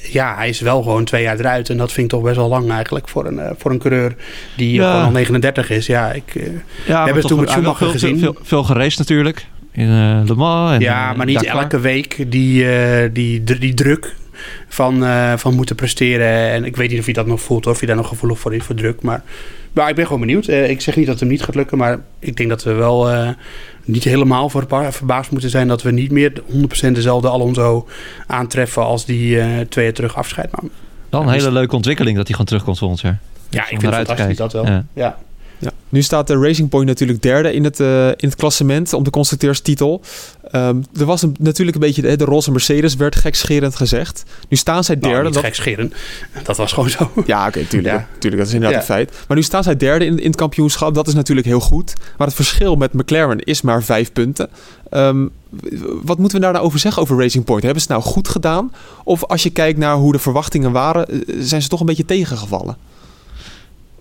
[0.02, 1.70] ja, hij is wel gewoon twee jaar eruit.
[1.70, 4.14] En dat vind ik toch best wel lang eigenlijk voor een, uh, voor een coureur
[4.56, 4.90] die ja.
[4.90, 5.86] gewoon al 39 is.
[5.86, 6.40] Ja, ik, ja,
[6.86, 8.18] we hebben het toen met Schumacher veel, gezien.
[8.18, 8.64] Veel, veel,
[8.96, 9.46] natuurlijk.
[9.72, 10.72] In uh, Le Mans.
[10.72, 12.66] En, ja, maar niet elke week die,
[13.12, 14.14] die, die druk
[14.68, 15.04] van,
[15.38, 16.50] van moeten presteren.
[16.50, 18.54] En ik weet niet of hij dat nog voelt, of hij daar nog gevoelig voor
[18.54, 19.02] is voor druk.
[19.02, 19.22] Maar,
[19.72, 20.48] maar ik ben gewoon benieuwd.
[20.48, 23.08] ik zeg niet dat het hem niet gaat lukken, maar ik denk dat we wel
[23.84, 26.42] niet helemaal verbaasd moeten zijn dat we niet meer
[26.86, 27.88] 100% dezelfde Alonso
[28.26, 30.70] aantreffen als die uh, twee jaar terug afscheid nam.
[31.08, 31.52] Wel een hele dus...
[31.52, 33.18] leuke ontwikkeling dat hij gewoon terugkomt volgend jaar.
[33.48, 34.66] Ja, ik vind het fantastisch dat wel.
[34.66, 34.84] Ja.
[34.92, 35.18] ja.
[35.60, 35.70] Ja.
[35.88, 39.10] Nu staat de Racing Point natuurlijk derde in het, uh, in het klassement om de
[39.10, 40.02] constructeurstitel.
[40.52, 44.24] Um, er was een, natuurlijk een beetje de, de roze Mercedes, werd gekscherend gezegd.
[44.48, 45.14] Nu staan zij derde.
[45.14, 45.44] Nou, niet dat...
[45.44, 45.94] gekscherend,
[46.42, 47.10] dat was gewoon zo.
[47.26, 48.08] Ja, oké, okay, tuurlijk, ja.
[48.18, 48.42] tuurlijk.
[48.42, 48.88] Dat is inderdaad ja.
[48.88, 49.24] een feit.
[49.28, 50.94] Maar nu staan zij derde in, in het kampioenschap.
[50.94, 51.92] Dat is natuurlijk heel goed.
[52.18, 54.48] Maar het verschil met McLaren is maar vijf punten.
[54.90, 55.30] Um,
[56.02, 57.62] wat moeten we daar nou over zeggen over Racing Point?
[57.62, 58.72] Hebben ze het nou goed gedaan?
[59.04, 62.76] Of als je kijkt naar hoe de verwachtingen waren, zijn ze toch een beetje tegengevallen?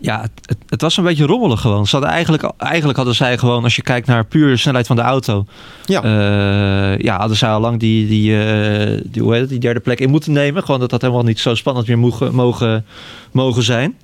[0.01, 1.85] Ja, het, het, was een beetje rommelig gewoon.
[1.87, 4.95] Ze hadden eigenlijk, eigenlijk hadden zij gewoon, als je kijkt naar puur de snelheid van
[4.95, 5.45] de auto.
[5.85, 9.59] Ja, uh, ja hadden zij al lang die, die, uh, die, hoe heet het, die
[9.59, 10.63] derde plek in moeten nemen.
[10.63, 12.85] Gewoon dat dat helemaal niet zo spannend meer mogen, mogen,
[13.31, 13.97] mogen zijn.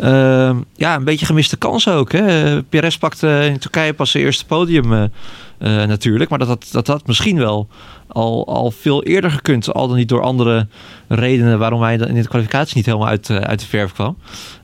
[0.00, 2.12] Uh, ja, een beetje gemiste kans ook.
[2.12, 2.62] Hè.
[2.62, 5.10] Perez pakte in Turkije pas zijn eerste podium
[5.58, 6.30] uh, natuurlijk.
[6.30, 7.68] Maar dat dat had misschien wel
[8.08, 9.72] al, al veel eerder gekund.
[9.72, 10.68] Al dan niet door andere
[11.08, 14.16] redenen waarom hij in de kwalificatie niet helemaal uit, uh, uit de verf kwam.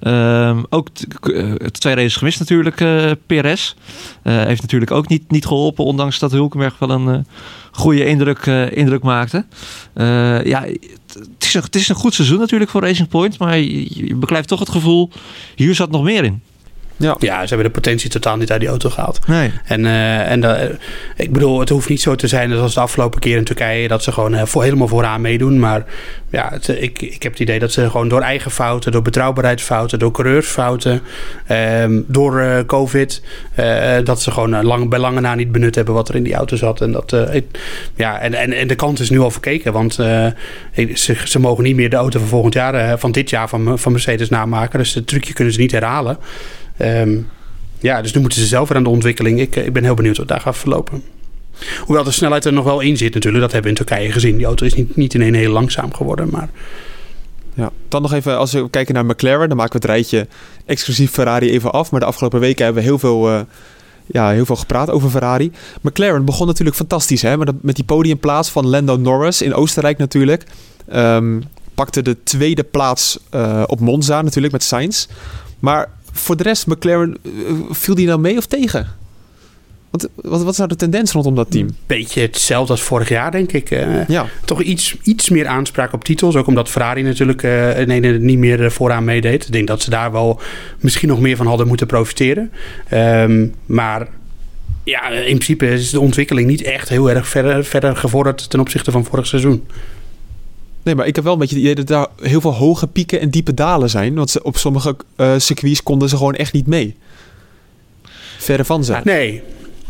[0.03, 0.89] Uh, ook
[1.57, 3.75] het twee races gemist natuurlijk, uh, Perez.
[4.23, 7.27] heeft natuurlijk ook niet, niet geholpen, ondanks dat Hulkenberg wel een
[7.73, 9.45] goede indruk, indruk maakte.
[10.45, 10.65] ja,
[11.13, 14.49] het is, een, het is een goed seizoen natuurlijk voor Racing Point, maar je beklijft
[14.49, 15.11] toch het gevoel,
[15.55, 16.43] hier zat nog meer in.
[17.03, 17.17] Ja.
[17.19, 19.27] Ja, ze hebben de potentie totaal niet uit die auto gehaald.
[19.27, 19.51] Nee.
[19.65, 20.69] En, eh, en eh,
[21.17, 23.89] ik bedoel, het hoeft niet zo te zijn zoals de afgelopen keer in Turkije...
[23.89, 25.59] dat ze gewoon eh, voor, helemaal vooraan meedoen.
[25.59, 25.85] Maar
[26.31, 28.93] ja, het, ik, ik heb het idee dat ze gewoon door eigen fouten...
[28.93, 31.01] door betrouwbaarheidsfouten, door coureursfouten...
[31.47, 33.23] ehm, door eh, covid...
[33.55, 36.23] eh, dat ze gewoon eh, lang, bij lange na niet benut hebben wat er in
[36.23, 36.81] die auto zat.
[36.81, 37.59] En, dat, eh, ik-
[37.97, 39.73] ja, en, en, en de kans is nu al verkeken.
[39.73, 40.27] Want eh,
[40.95, 42.75] ze, ze mogen niet meer de auto van volgend jaar...
[42.75, 44.79] eh, van dit jaar van, van Mercedes namaken.
[44.79, 46.19] Dus het trucje kunnen ze niet herhalen.
[46.83, 47.19] Ehm,
[47.81, 49.41] ja, dus nu moeten ze zelf weer aan de ontwikkeling.
[49.41, 51.03] Ik, eh, ik ben heel benieuwd wat daar gaat verlopen.
[51.81, 53.43] Hoewel de snelheid er nog wel in zit natuurlijk.
[53.43, 54.37] Dat hebben we in Turkije gezien.
[54.37, 56.29] Die auto is niet, niet ineens heel langzaam geworden.
[56.31, 56.49] Maar
[57.55, 57.71] Ja.
[57.89, 60.27] Dan nog even, als we kijken naar McLaren, dan maken we het rijtje
[60.67, 61.91] exclusief Ferrari even af.
[61.91, 63.41] Maar de afgelopen weken hebben we heel veel, eh,
[64.07, 65.53] ja, heel veel gepraat over Ferrari.
[65.81, 67.37] McLaren begon natuurlijk fantastisch, hè?
[67.37, 70.45] Met, die podiumplaats van Lando Norris in Oostenrijk natuurlijk.
[70.89, 71.41] Ehm,
[71.75, 75.07] pakte de tweede plaats eh, op Monza natuurlijk met Sainz.
[75.59, 77.31] Maar voor de rest, McLaren, eh,
[77.71, 79.01] viel die nou mee of tegen?
[79.91, 81.67] Want, wat, wat is nou de tendens rondom dat team?
[81.67, 83.69] een beetje hetzelfde als vorig jaar, denk ik.
[84.09, 86.37] Ja, toch iets, iets meer aanspraak op titels.
[86.37, 87.43] Ook omdat Ferrari natuurlijk
[87.87, 89.47] nee, nee, niet meer eh, vooraan meedeed.
[89.47, 90.41] Ik denk dat ze daar wel
[90.81, 92.53] misschien nog meer van hadden moeten profiteren.
[92.89, 94.09] Ehm, maar
[94.85, 98.91] ja, in principe is de ontwikkeling niet echt heel erg verder, verder gevorderd ten opzichte
[98.91, 99.67] van vorig seizoen.
[100.83, 103.21] Nee, maar ik heb wel een beetje het idee dat daar heel veel hoge pieken
[103.21, 104.15] en diepe dalen zijn.
[104.15, 106.97] Want ze, op sommige eh circuits konden ze gewoon echt niet mee.
[108.39, 109.03] Verre van zijn.
[109.05, 109.43] Nee.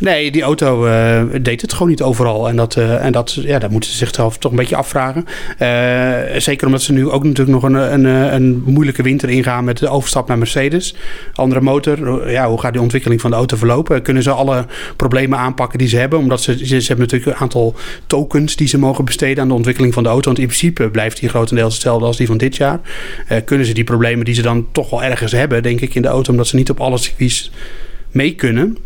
[0.03, 2.49] Nee, die auto eh, deed het gewoon niet overal.
[2.49, 5.25] En dat, eh, en dat ja, dat moeten ze zichzelf toch een beetje afvragen.
[5.59, 9.79] Eh, zeker omdat ze nu ook natuurlijk nog een, een, een moeilijke winter ingaan met
[9.79, 10.95] de overstap naar Mercedes.
[11.35, 12.31] Andere motor.
[12.31, 14.03] Ja, hoe gaat die ontwikkeling van de auto verlopen?
[14.03, 16.19] Kunnen ze alle problemen aanpakken die ze hebben?
[16.19, 17.75] Omdat ze, ze, ze hebben natuurlijk een aantal
[18.07, 20.27] tokens die ze mogen besteden aan de ontwikkeling van de auto.
[20.27, 22.81] Want in principe blijft die grotendeels hetzelfde als die van dit jaar.
[23.45, 26.09] Kunnen ze die problemen die ze dan toch wel ergens hebben, denk ik, in de
[26.09, 27.51] auto, omdat ze niet op alle circuits
[28.11, 28.77] mee kunnen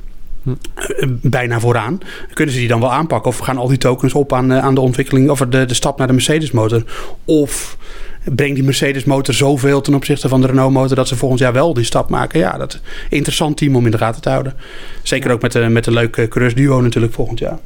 [1.09, 1.99] bijna vooraan.
[2.33, 3.31] Kunnen ze die dan wel aanpakken?
[3.31, 5.99] Of gaan al die tokens op aan, eh, aan de ontwikkeling of de, de stap
[5.99, 6.85] naar de Mercedes motor?
[7.25, 7.77] Of
[8.25, 11.53] brengt die Mercedes motor zoveel ten opzichte van de Renault motor dat ze volgend jaar
[11.53, 12.41] wel die stap maken?
[12.41, 12.81] Ja, dat
[13.11, 14.55] interessant team om in de gaten te houden.
[15.03, 17.59] Zeker ook met, de, met een leuke coureursduo natuurlijk volgend jaar.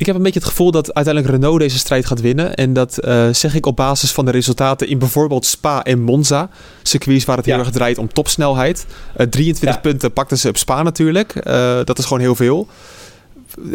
[0.00, 2.54] Ik heb een beetje het gevoel dat uiteindelijk Renault deze strijd gaat winnen.
[2.54, 6.50] En dat eh, zeg ik op basis van de resultaten in bijvoorbeeld Spa en Monza.
[6.82, 8.86] Circuits waar het heel erg draait om topsnelheid.
[9.16, 9.80] Eh 23 Ja.
[9.90, 11.34] punten pakten ze op Spa natuurlijk.
[11.34, 12.68] Eh, dat is gewoon heel veel.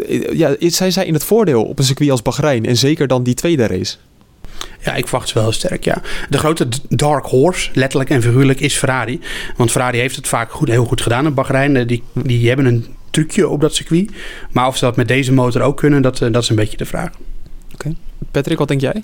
[0.08, 2.66] Eh, Ja, zijn zij in het voordeel op een circuit als Bahrein?
[2.66, 3.96] En zeker dan die tweede race.
[4.84, 6.02] Ja, ik verwacht ze wel heel sterk, ja.
[6.30, 9.20] De grote dark horse, letterlijk en figuurlijk, is Ferrari.
[9.56, 11.76] Want Ferrari heeft het vaak goed, heel goed gedaan in Bahrein.
[11.76, 12.86] Eh, Die, die hebben een
[13.16, 14.10] trucje op dat circuit.
[14.52, 16.76] Maar of ze dat met deze motor ook kunnen, dat, eh, dat is een beetje
[16.76, 17.10] de vraag.
[18.30, 19.02] Patrick, wat denk jij?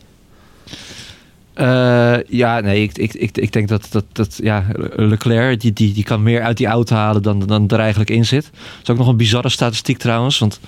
[1.54, 5.92] Eh, ja, nee, ik, ik, ik, ik denk dat, dat, dat ja, Leclerc die, die,
[5.92, 8.44] die kan meer uit die auto halen dan, dan er eigenlijk in zit.
[8.52, 10.38] Dat is ook nog een bizarre statistiek trouwens.
[10.38, 10.60] Want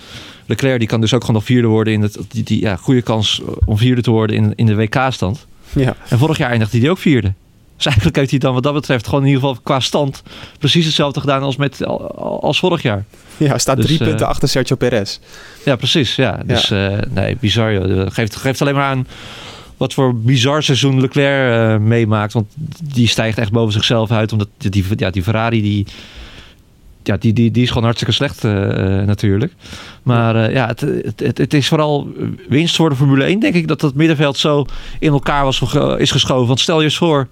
[0.46, 3.02] Leclerc die kan dus ook gewoon nog vierde worden in het, die, die ja, goede
[3.02, 5.46] kans om vierde te worden in, in de WK-stand.
[5.72, 5.96] Ja.
[6.09, 7.33] En vorig jaar eindigde hij ook vierde.
[7.76, 10.22] Dus eigenlijk heeft hij dan wat dat betreft gewoon in ieder geval qua stand
[10.58, 13.04] precies hetzelfde gedaan als, met, als vorig jaar.
[13.37, 15.18] Ja, staat Dus, drie eh, punten achter Sergio Perez.
[15.64, 16.16] Ja, precies.
[16.16, 16.40] Ja.
[16.46, 17.72] Dus eh, nee, bizar.
[17.72, 18.06] joh.
[18.10, 19.06] Geeft, geeft alleen maar aan
[19.76, 22.32] wat voor bizar seizoen Leclerc eh, meemaakt.
[22.32, 22.46] Want
[22.82, 24.32] die stijgt echt boven zichzelf uit.
[24.32, 25.87] Omdat die, ja, die Ferrari, die,
[27.02, 28.42] ja, die, die, die is gewoon hartstikke slecht
[29.06, 29.52] natuurlijk.
[30.02, 30.80] Maar ja, het,
[31.16, 32.08] het, het, is vooral
[32.48, 33.40] winst voor de Formule 1.
[33.40, 34.66] Denk ik dat dat middenveld zo
[34.98, 35.60] in elkaar was,
[35.98, 36.46] is geschoven.
[36.46, 37.28] Want stel je eens voor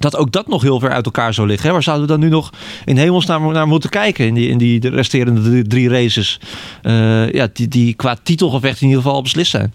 [0.00, 1.66] dat ook dat nog heel ver uit elkaar zou liggen.
[1.66, 1.72] Hè?
[1.72, 2.50] Waar zouden we dan nu nog
[2.84, 6.40] in hemelsnaam naar moeten kijken in die, in die de resterende drie, races?
[6.82, 9.72] Eh, ja, die, die qua titelgevecht in ieder geval al beslist zijn.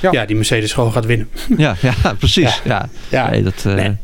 [0.00, 0.12] Ja.
[0.12, 1.28] Ja, die Mercedes gewoon gaat winnen.
[1.56, 2.60] Ja, ja precies.
[2.64, 2.88] Ja.
[3.08, 3.30] Ja.
[3.30, 3.96] Nee, dat, eh, Nee.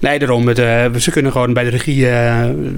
[0.00, 0.48] Nee, daarom.
[0.48, 2.00] Het, eh, ze kunnen gewoon bij de regie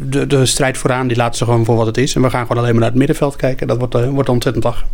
[0.08, 2.14] de, de strijd vooraan, die laten ze gewoon voor wat het is.
[2.14, 3.66] En we gaan gewoon alleen maar naar het middenveld kijken.
[3.66, 4.86] Dat wordt, wordt ontzettend lachen.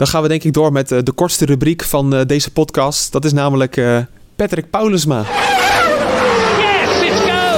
[0.00, 3.12] Dan gaan we denk ik door met de kortste rubriek van eh, deze podcast.
[3.12, 3.98] Dat is namelijk eh,
[4.40, 5.26] Patrick Paulusma.
[6.58, 7.48] Yes, it's go!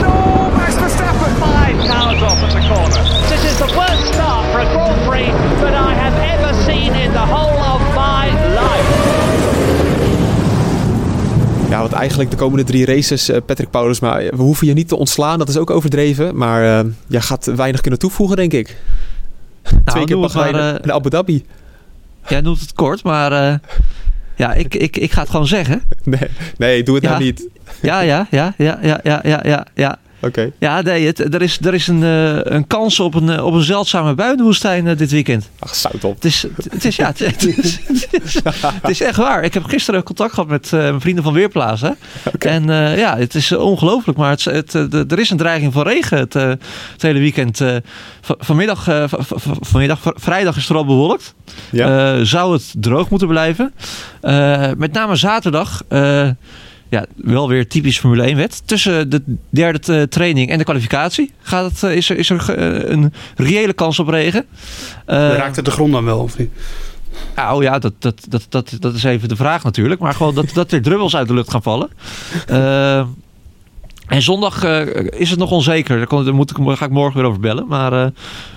[0.00, 0.14] No,
[0.56, 1.32] Max Verstappen!
[1.42, 3.02] Five cars off at the corner.
[3.28, 5.30] This is the worst start for a Grand Prix
[5.62, 8.26] that I have ever seen in the whole of my
[8.60, 8.88] life.
[11.70, 14.96] Ja, wat eigenlijk de komende drie races, eh, Patrick Paulusma, we hoeven je niet te
[14.96, 15.38] ontslaan.
[15.38, 16.36] Dat is ook overdreven.
[16.36, 18.76] Maar eh jij gaat weinig kunnen toevoegen, denk ik.
[19.84, 21.44] Twee keer Bahrein eh, en Abu Dhabi.
[22.28, 23.54] Jij noemt het kort, maar eh,
[24.40, 25.82] ja, ik, ik, ik ga het gewoon zeggen.
[26.04, 27.10] Nee, nee doe het Ja.
[27.10, 27.48] nou niet.
[27.82, 30.28] Ja, ja, ja, ja, ja, ja, ja, ja, ja.
[30.28, 30.50] Oké.
[30.58, 33.54] Ja, nee, het, er is, er is een, eh, een kans op een, eh, op
[33.54, 35.48] een zeldzame buitenwoestijn eh, dit weekend.
[35.58, 36.14] Ach, zout op.
[36.14, 39.44] Het is, het is, ja, het, het is, het, is, het is echt waar.
[39.44, 41.96] Ik heb gisteren contact gehad met mijn vrienden van Weerplaza.
[42.38, 42.64] En
[42.96, 44.18] ja, het is ongelooflijk.
[44.18, 47.60] Maar het, het, de- er is een dreiging van regen het, het hele weekend.
[48.22, 49.08] Vanmiddag,
[49.60, 51.34] vanmiddag, vrijdag is het vooral bewolkt.
[51.70, 52.24] Ja.
[52.24, 53.74] Zou het droog moeten blijven.
[54.76, 55.82] Met name zaterdag.
[56.90, 58.62] Ja, wel weer typisch Formule 1 wet.
[58.64, 62.54] Tussen de derde eh, training en de kwalificatie gaat het, eh, is er, is er
[62.56, 64.46] eh, een reële kans op regen.
[65.06, 66.18] Raakt het de grond dan wel?
[66.18, 66.50] Of niet?
[67.36, 70.00] nou ja, dat, dat, dat, dat, dat is even de vraag natuurlijk.
[70.00, 71.88] Maar gewoon dat, dat er druppels uit de lucht gaan vallen.
[74.06, 74.64] En zondag
[75.10, 75.96] is het nog onzeker.
[75.96, 77.66] Daar, kon- daar moet ik, daar ga ik morgen weer over bellen.
[77.68, 78.12] Maar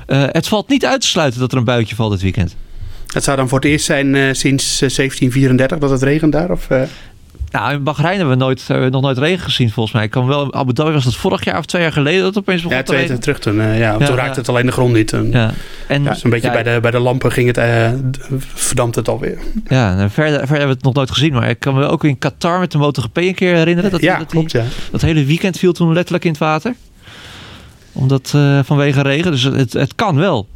[0.07, 2.55] het valt niet uit te sluiten dat er een buitje valt dit weekend.
[3.13, 6.51] Het zou dan voor het eerst zijn sinds eh, 1734 dat het regent daar?
[6.51, 6.67] Of?
[7.53, 10.03] Nou, in Bahrein hebben we nooit, eh, nog nooit regen gezien volgens mij.
[10.03, 12.37] Ik kan wel, Abu Dhabi was dat vorig jaar of twee jaar geleden dat het
[12.37, 13.21] opeens begon ja, te twee regenen.
[13.21, 13.61] terug toen.
[13.61, 15.07] eh, ja, Ja, toen raakte het alleen de grond niet.
[15.07, 15.51] Toen, Ja.
[15.87, 17.91] En, ja, zo'n beetje bij, de, bij de lampen ging het, eh,
[18.53, 19.37] verdampt het alweer.
[19.67, 21.33] Ja, nou, verder, verder hebben we het nog nooit gezien.
[21.33, 23.91] Maar ik kan me ook in Qatar met de MotoGP een keer herinneren.
[23.91, 24.63] Dat, ja, dat, klopt ja.
[24.91, 26.75] dat hele weekend viel toen letterlijk in het water.
[27.91, 29.31] Omdat vanwege regen.
[29.31, 30.47] Dus het, het kan wel.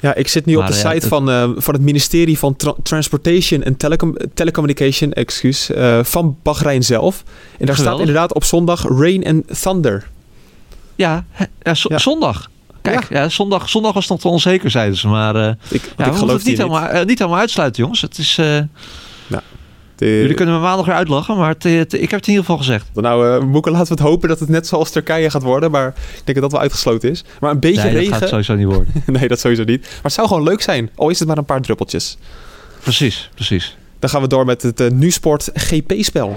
[0.00, 2.56] Ja, ik zit nu op de ja, site het- van, eh, van het ministerie van
[2.56, 7.22] Tra- Transportation en Telecom Telecommunication excuus, eh, van Bahrein zelf.
[7.58, 10.08] En daar staat inderdaad op zondag rain and thunder.
[10.94, 11.24] Ja,
[11.62, 11.98] ja, zo- Ja.
[11.98, 12.50] zondag.
[12.82, 13.28] Kijk, ja.
[13.28, 15.08] zondag, zondag was nog te onzeker, zeiden ze.
[15.08, 16.56] Maar eh, Ik, ja, ik geloof het niet niet.
[16.56, 18.00] helemaal, niet helemaal uitsluiten, jongens.
[18.00, 18.38] Het is,
[20.06, 22.56] jullie kunnen me maandag weer uitlachen, maar het, het- ik heb het in ieder geval
[22.56, 22.86] gezegd.
[22.94, 25.70] Nou, eh Moeke, laten we het hopen dat het net zoals Turkije gaat worden.
[25.70, 27.24] Maar ik denk dat dat wel uitgesloten is.
[27.40, 28.16] Maar een beetje Nee, dat regen...
[28.16, 28.86] gaat sowieso niet worden.
[29.06, 29.80] nee, dat sowieso niet.
[29.82, 30.90] Maar het zou gewoon leuk zijn.
[30.94, 32.18] Al is het maar een paar druppeltjes.
[32.82, 33.76] precies, precies.
[33.98, 36.36] Dan gaan we door met het eh, NuSport GP-spel.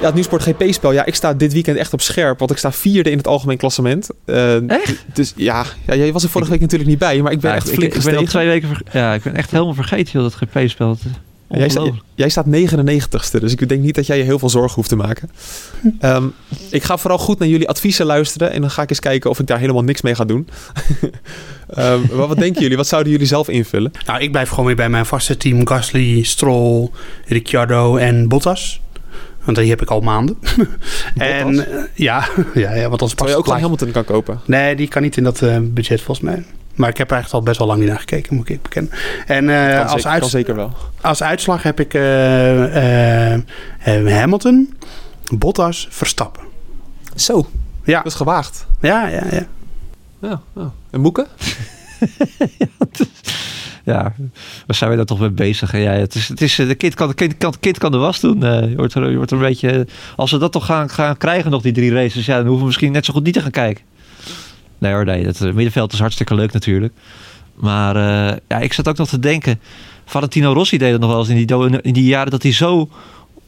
[0.00, 0.92] Ja, het NuSport GP-spel.
[0.92, 2.38] Ja, ik sta dit weekend echt op scherp.
[2.38, 4.08] Want ik sta vierde in het algemeen klassement.
[4.24, 5.04] Eh, Echt?
[5.14, 7.22] Dus ja, ja, jij was er vorige week natuurlijk niet bij.
[7.22, 8.68] Maar ik ben Ja, echt ik, flink ik ben al twee weken...
[8.92, 10.96] Ja, ik ben echt helemaal vergeten joh, dat GP-spel.
[11.68, 14.88] Sta- jij staat 99ste, dus ik denk niet dat jij je heel veel zorgen hoeft
[14.88, 15.30] te maken.
[16.00, 16.24] Ehm,
[16.70, 19.38] ik ga vooral goed naar jullie adviezen luisteren en dan ga ik eens kijken of
[19.40, 20.48] ik daar helemaal niks mee ga doen.
[21.68, 22.76] Ehm, maar wat denken jullie?
[22.76, 23.90] Wat zouden jullie zelf invullen?
[24.06, 25.66] Nou, ik blijf gewoon weer bij mijn vaste team.
[25.68, 26.88] Gasly, Stroll,
[27.26, 28.80] Ricciardo en Bottas.
[29.46, 30.38] Want die heb ik al maanden.
[31.16, 34.40] en eh, ja, ja, ja, want als je pas ook gewoon Hamilton kan kopen.
[34.44, 36.44] Nee, die kan niet in dat eh, budget volgens mij.
[36.74, 38.92] Maar ik heb er eigenlijk al best wel lang niet naar gekeken, moet ik bekennen.
[39.26, 40.72] En eh, Kan, als, zeker, zeker wel.
[41.00, 41.92] als uitslag heb ik
[44.12, 44.74] Hamilton,
[45.34, 46.42] Bottas, Verstappen.
[47.14, 47.46] Zo,
[47.84, 48.66] Ja, dat is gewaagd.
[48.80, 49.22] ja, ja.
[49.30, 49.46] ja.
[50.20, 50.72] Ja, ja.
[50.90, 51.26] En Moeke?
[52.58, 52.66] Ja,
[53.86, 54.12] waar
[54.66, 55.72] zijn we daar toch mee bezig?
[55.72, 58.42] Ja, het is, het is, eh, de kind kan, de kan, kan de was doen.
[58.42, 59.86] Eh, je, wordt er, je wordt er een beetje...
[60.16, 62.26] Als we dat toch gaan, gaan krijgen, nog die drie races...
[62.26, 63.84] Ja, dan hoeven we misschien net zo goed niet te gaan kijken.
[64.78, 65.24] Nee hoor, nee.
[65.24, 66.92] Het eh, middenveld is hartstikke leuk natuurlijk.
[67.54, 67.96] Maar
[68.48, 69.60] ja, ik zat ook nog te denken...
[70.04, 72.30] Valentino Rossi deed het nog wel eens in die, in die jaren...
[72.30, 72.88] dat hij zo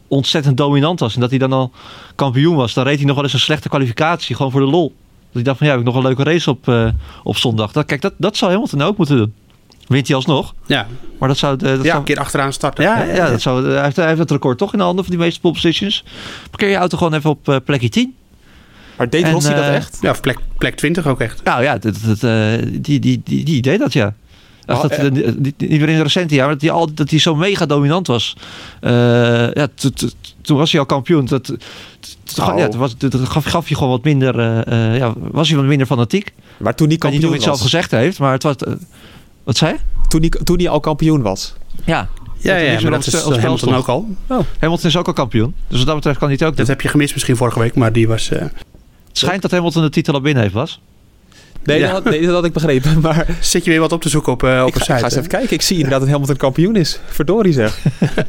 [0.09, 1.14] ontzettend dominant was.
[1.14, 1.72] En dat hij dan al
[2.14, 2.74] kampioen was.
[2.74, 4.37] Dan reed hij nog wel eens een slechte kwalificatie.
[4.37, 4.88] Gewoon voor de lol.
[4.88, 7.72] Dat hij dacht van ja, heb ik nog een leuke race op, op zondag.
[7.72, 9.33] Dat, kijk, dat, dat zou Hamilton ook moeten doen.
[9.88, 10.55] Wint hij alsnog.
[10.66, 10.87] Ja,
[11.18, 11.57] Maar dat zou...
[11.57, 12.85] Dat ja zou een keer achteraan starten.
[12.85, 15.14] ja, ja, dat zou, hij, heeft, hij heeft het record toch in de handen van
[15.14, 16.05] die meeste pole positions.
[16.51, 18.16] Parkeer je auto gewoon even op eh, plekje 10.
[18.98, 19.98] Maar deed En, Rossi dat eh, echt?
[20.01, 21.42] Ja, of plek, plek 20 ook echt.
[21.44, 24.14] Nou ja, dat, dat, eh, die, die, die, die deed dat ja.
[24.66, 27.66] Ach, dat, niet, meer in de recente jaren, dat hij, al, dat hij zo mega
[27.66, 28.37] dominant was.
[28.81, 28.92] Eh,
[29.53, 29.68] ja,
[30.42, 31.24] toen was hij al kampioen.
[31.24, 31.57] Dat,
[32.40, 32.59] Oh.
[32.59, 34.37] ja, was, dat gaf, gaf je gewoon wat minder,
[34.96, 36.33] ja, was hij wat minder fanatiek.
[36.57, 38.55] Maar toen niet kampioen het zelf gezegd heeft, maar het was...
[39.49, 39.79] wat zei je?
[40.09, 41.55] Toen hij, toen hij al kampioen was.
[41.85, 42.09] Ja,
[42.39, 44.09] Ja, ja, niks maar dat is Hamilton ook al.
[44.59, 45.55] Hamilton is ook al kampioen.
[45.69, 46.59] Dus wat dat betreft kan hij het ook doen.
[46.67, 48.31] Dat heb je gemist misschien vorige week, maar die was...
[48.31, 48.51] eh, Het
[49.13, 50.81] schijnt dat Hamilton de titel al binnen heeft, was.
[51.65, 51.85] Nee, Ja.
[51.93, 53.01] dat, had, nee dat had ik begrepen.
[53.03, 54.93] Maar Zit je weer wat op te zoeken op, eh, op ik een ga, site?
[54.95, 55.19] ik ga eens hè?
[55.19, 55.53] even kijken.
[55.57, 57.01] Ik zie inderdaad dat Hamilton kampioen is.
[57.07, 57.79] Verdorie zeg.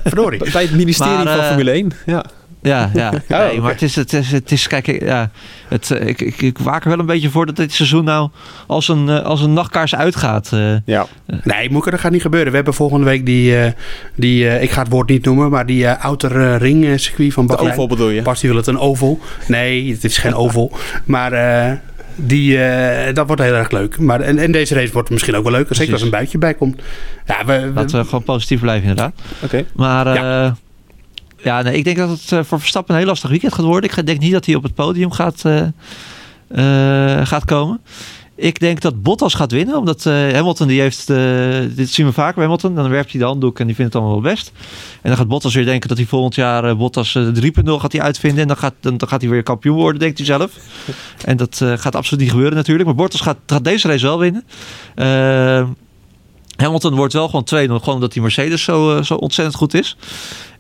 [0.04, 0.52] Verdorie.
[0.52, 1.92] Bij het ministerie Maar, van eh, Formule 1.
[2.06, 2.26] Ja.
[2.62, 3.12] Ja, ja.
[3.28, 3.62] nee, oké.
[3.62, 5.30] maar het is, het is, het is kijk, ik- ja,
[5.68, 8.30] het, eh, ik, ik, ik waak er wel een beetje voor dat dit seizoen nou
[8.68, 10.50] als een, eh, als een nachtkaars uitgaat.
[10.54, 10.76] eh.
[10.86, 11.06] ja.
[11.44, 12.50] Nee, Moeke, dat gaat niet gebeuren.
[12.50, 13.72] We hebben volgende week die, eh,
[14.16, 17.54] die eh, ik ga het woord niet noemen, maar die outer ring circuit van De
[17.54, 17.72] Bahrein.
[17.74, 18.22] oval bedoel je?
[18.22, 19.20] Bas die wil het een oval.
[19.48, 20.78] Nee, het is geen oval.
[21.06, 21.72] Maar eh,
[22.16, 24.00] die, eh, dat wordt heel erg leuk.
[24.00, 25.62] Maar, en, en deze race wordt misschien ook wel leuk.
[25.62, 25.94] Zeker Precies.
[25.94, 26.82] als een buitje bij komt.
[27.26, 29.14] Ja, we, we- Laten we gewoon positief blijven inderdaad.
[29.44, 29.66] Oké.
[29.76, 30.52] Maar eh,
[31.44, 31.62] ja.
[31.62, 33.90] nee, ik denk dat het eh, voor Verstappen een heel lastig weekend gaat worden.
[33.90, 35.62] Ik denk niet dat hij op het podium gaat, eh,
[37.20, 37.82] eh, gaat komen.
[38.36, 41.08] Ik denk dat Bottas gaat winnen, omdat Hamilton die heeft,
[41.76, 44.02] dit zien we vaker bij Hamilton, dan werpt hij de handdoek en die vindt het
[44.02, 44.52] allemaal wel best.
[45.02, 48.42] En dan gaat Bottas weer denken dat hij volgend jaar Bottas 3.0 gaat hij uitvinden
[48.42, 50.52] en dan gaat, dan, dan, gaat hij weer kampioen worden, denkt hij zelf.
[51.26, 54.44] En dat gaat absoluut niet gebeuren natuurlijk, maar Bottas gaat, gaat deze race wel winnen.
[56.62, 59.98] Hamilton wordt wel gewoon tweede, gewoon omdat die Mercedes zo, zo ontzettend goed is.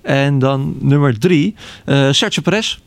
[0.09, 1.55] En dan nummer drie,
[2.11, 2.77] Sergio Perez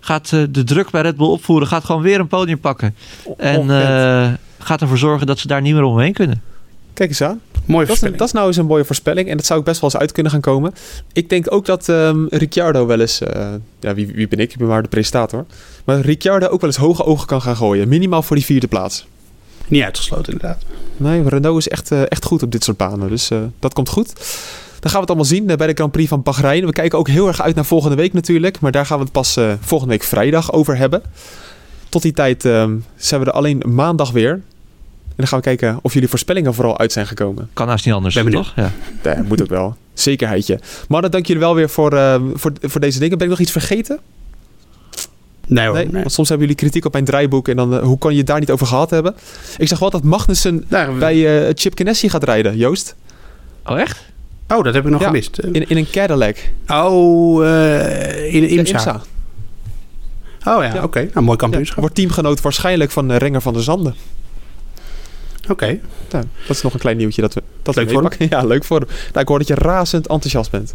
[0.00, 1.68] gaat uh, de druk bij Red Bull opvoeren.
[1.68, 2.94] Gaat gewoon weer een podium pakken.
[3.36, 6.42] En uh, gaat ervoor zorgen dat ze daar niet meer omheen kunnen.
[6.94, 7.40] Kijk eens aan.
[7.64, 9.28] Mooie dat, is, dat is nou eens een mooie voorspelling.
[9.28, 10.74] En dat zou ik best wel eens uit kunnen gaan komen.
[11.12, 13.20] Ik denk ook dat um, Ricciardo wel eens...
[13.20, 13.46] Uh,
[13.80, 14.52] ja, wie, wie ben ik?
[14.52, 15.46] Ik ben maar de presentator.
[15.84, 17.88] Maar Ricciardo ook wel eens hoge ogen kan gaan gooien.
[17.88, 19.06] Minimaal voor die vierde plaats.
[19.66, 20.62] Niet uitgesloten inderdaad.
[20.96, 23.08] Nee, Renault is echt, echt goed op dit soort banen.
[23.08, 24.12] Dus dat komt goed.
[24.84, 26.66] Dan gaan we het allemaal zien eh, bij de Grand Prix van Bahrein.
[26.66, 28.60] We kijken ook heel erg uit naar volgende week natuurlijk.
[28.60, 31.02] Maar daar gaan we het pas uh, volgende week vrijdag over hebben.
[31.88, 34.30] Tot die tijd uh, zijn we er alleen maandag weer.
[34.30, 34.42] En
[35.16, 37.50] dan gaan we kijken of jullie voorspellingen vooral uit zijn gekomen.
[37.52, 38.52] Kan haast niet anders, ben toch?
[38.56, 38.72] Ja.
[39.02, 39.76] ja, moet ook wel.
[39.94, 40.60] Zekerheidje.
[40.88, 43.18] Maar dan dank jullie wel weer voor, uh, voor, voor deze dingen.
[43.18, 43.98] Ben ik nog iets vergeten?
[45.46, 45.74] Nee hoor.
[45.74, 48.18] Nee, Want soms hebben jullie kritiek op mijn draaiboek en dan uh, hoe kan je
[48.18, 49.14] het daar niet over gehad hebben?
[49.56, 50.64] Ik zag wel dat Magnussen
[50.98, 52.94] bij uh, Chip Ganassi gaat rijden, Joost.
[53.66, 54.12] Oh echt?
[54.56, 55.38] Oh, dat heb ik nog ja, gemist.
[55.38, 56.36] In, in een Cadillac.
[56.68, 58.72] Oh, uh, in een IMSA.
[58.72, 59.02] IMSA.
[60.44, 60.68] Oh ja, ja.
[60.68, 60.84] oké.
[60.84, 61.10] Okay.
[61.12, 61.78] Nou, mooi kampioenschap.
[61.78, 63.94] Wordt teamgenoot waarschijnlijk van Renger van der Zanden.
[65.48, 65.52] Oké.
[65.52, 65.80] Okay.
[66.10, 68.28] Nou, dat is nog een klein nieuwtje dat we dat leuk we voor hem.
[68.30, 68.88] Ja, leuk voor hem.
[68.88, 70.74] Nou, ik hoor dat je razend enthousiast bent.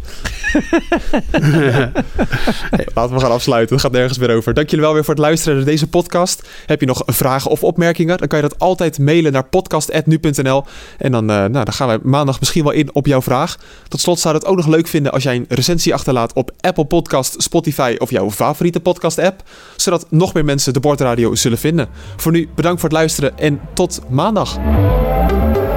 [2.76, 3.74] hey, laten we gaan afsluiten.
[3.74, 4.54] Het gaat nergens meer over.
[4.54, 6.48] Dank jullie wel weer voor het luisteren naar deze podcast.
[6.66, 8.18] Heb je nog vragen of opmerkingen?
[8.18, 10.64] Dan kan je dat altijd mailen naar podcast.nu.nl.
[10.98, 13.58] En dan, uh, nou, dan gaan wij maandag misschien wel in op jouw vraag.
[13.88, 16.84] Tot slot zou het ook nog leuk vinden als jij een recensie achterlaat op Apple
[16.84, 19.42] Podcast, Spotify of jouw favoriete podcast app.
[19.76, 21.88] Zodat nog meer mensen de Bordradio zullen vinden.
[22.16, 24.59] Voor nu bedankt voor het luisteren en tot maandag.
[24.62, 25.69] Música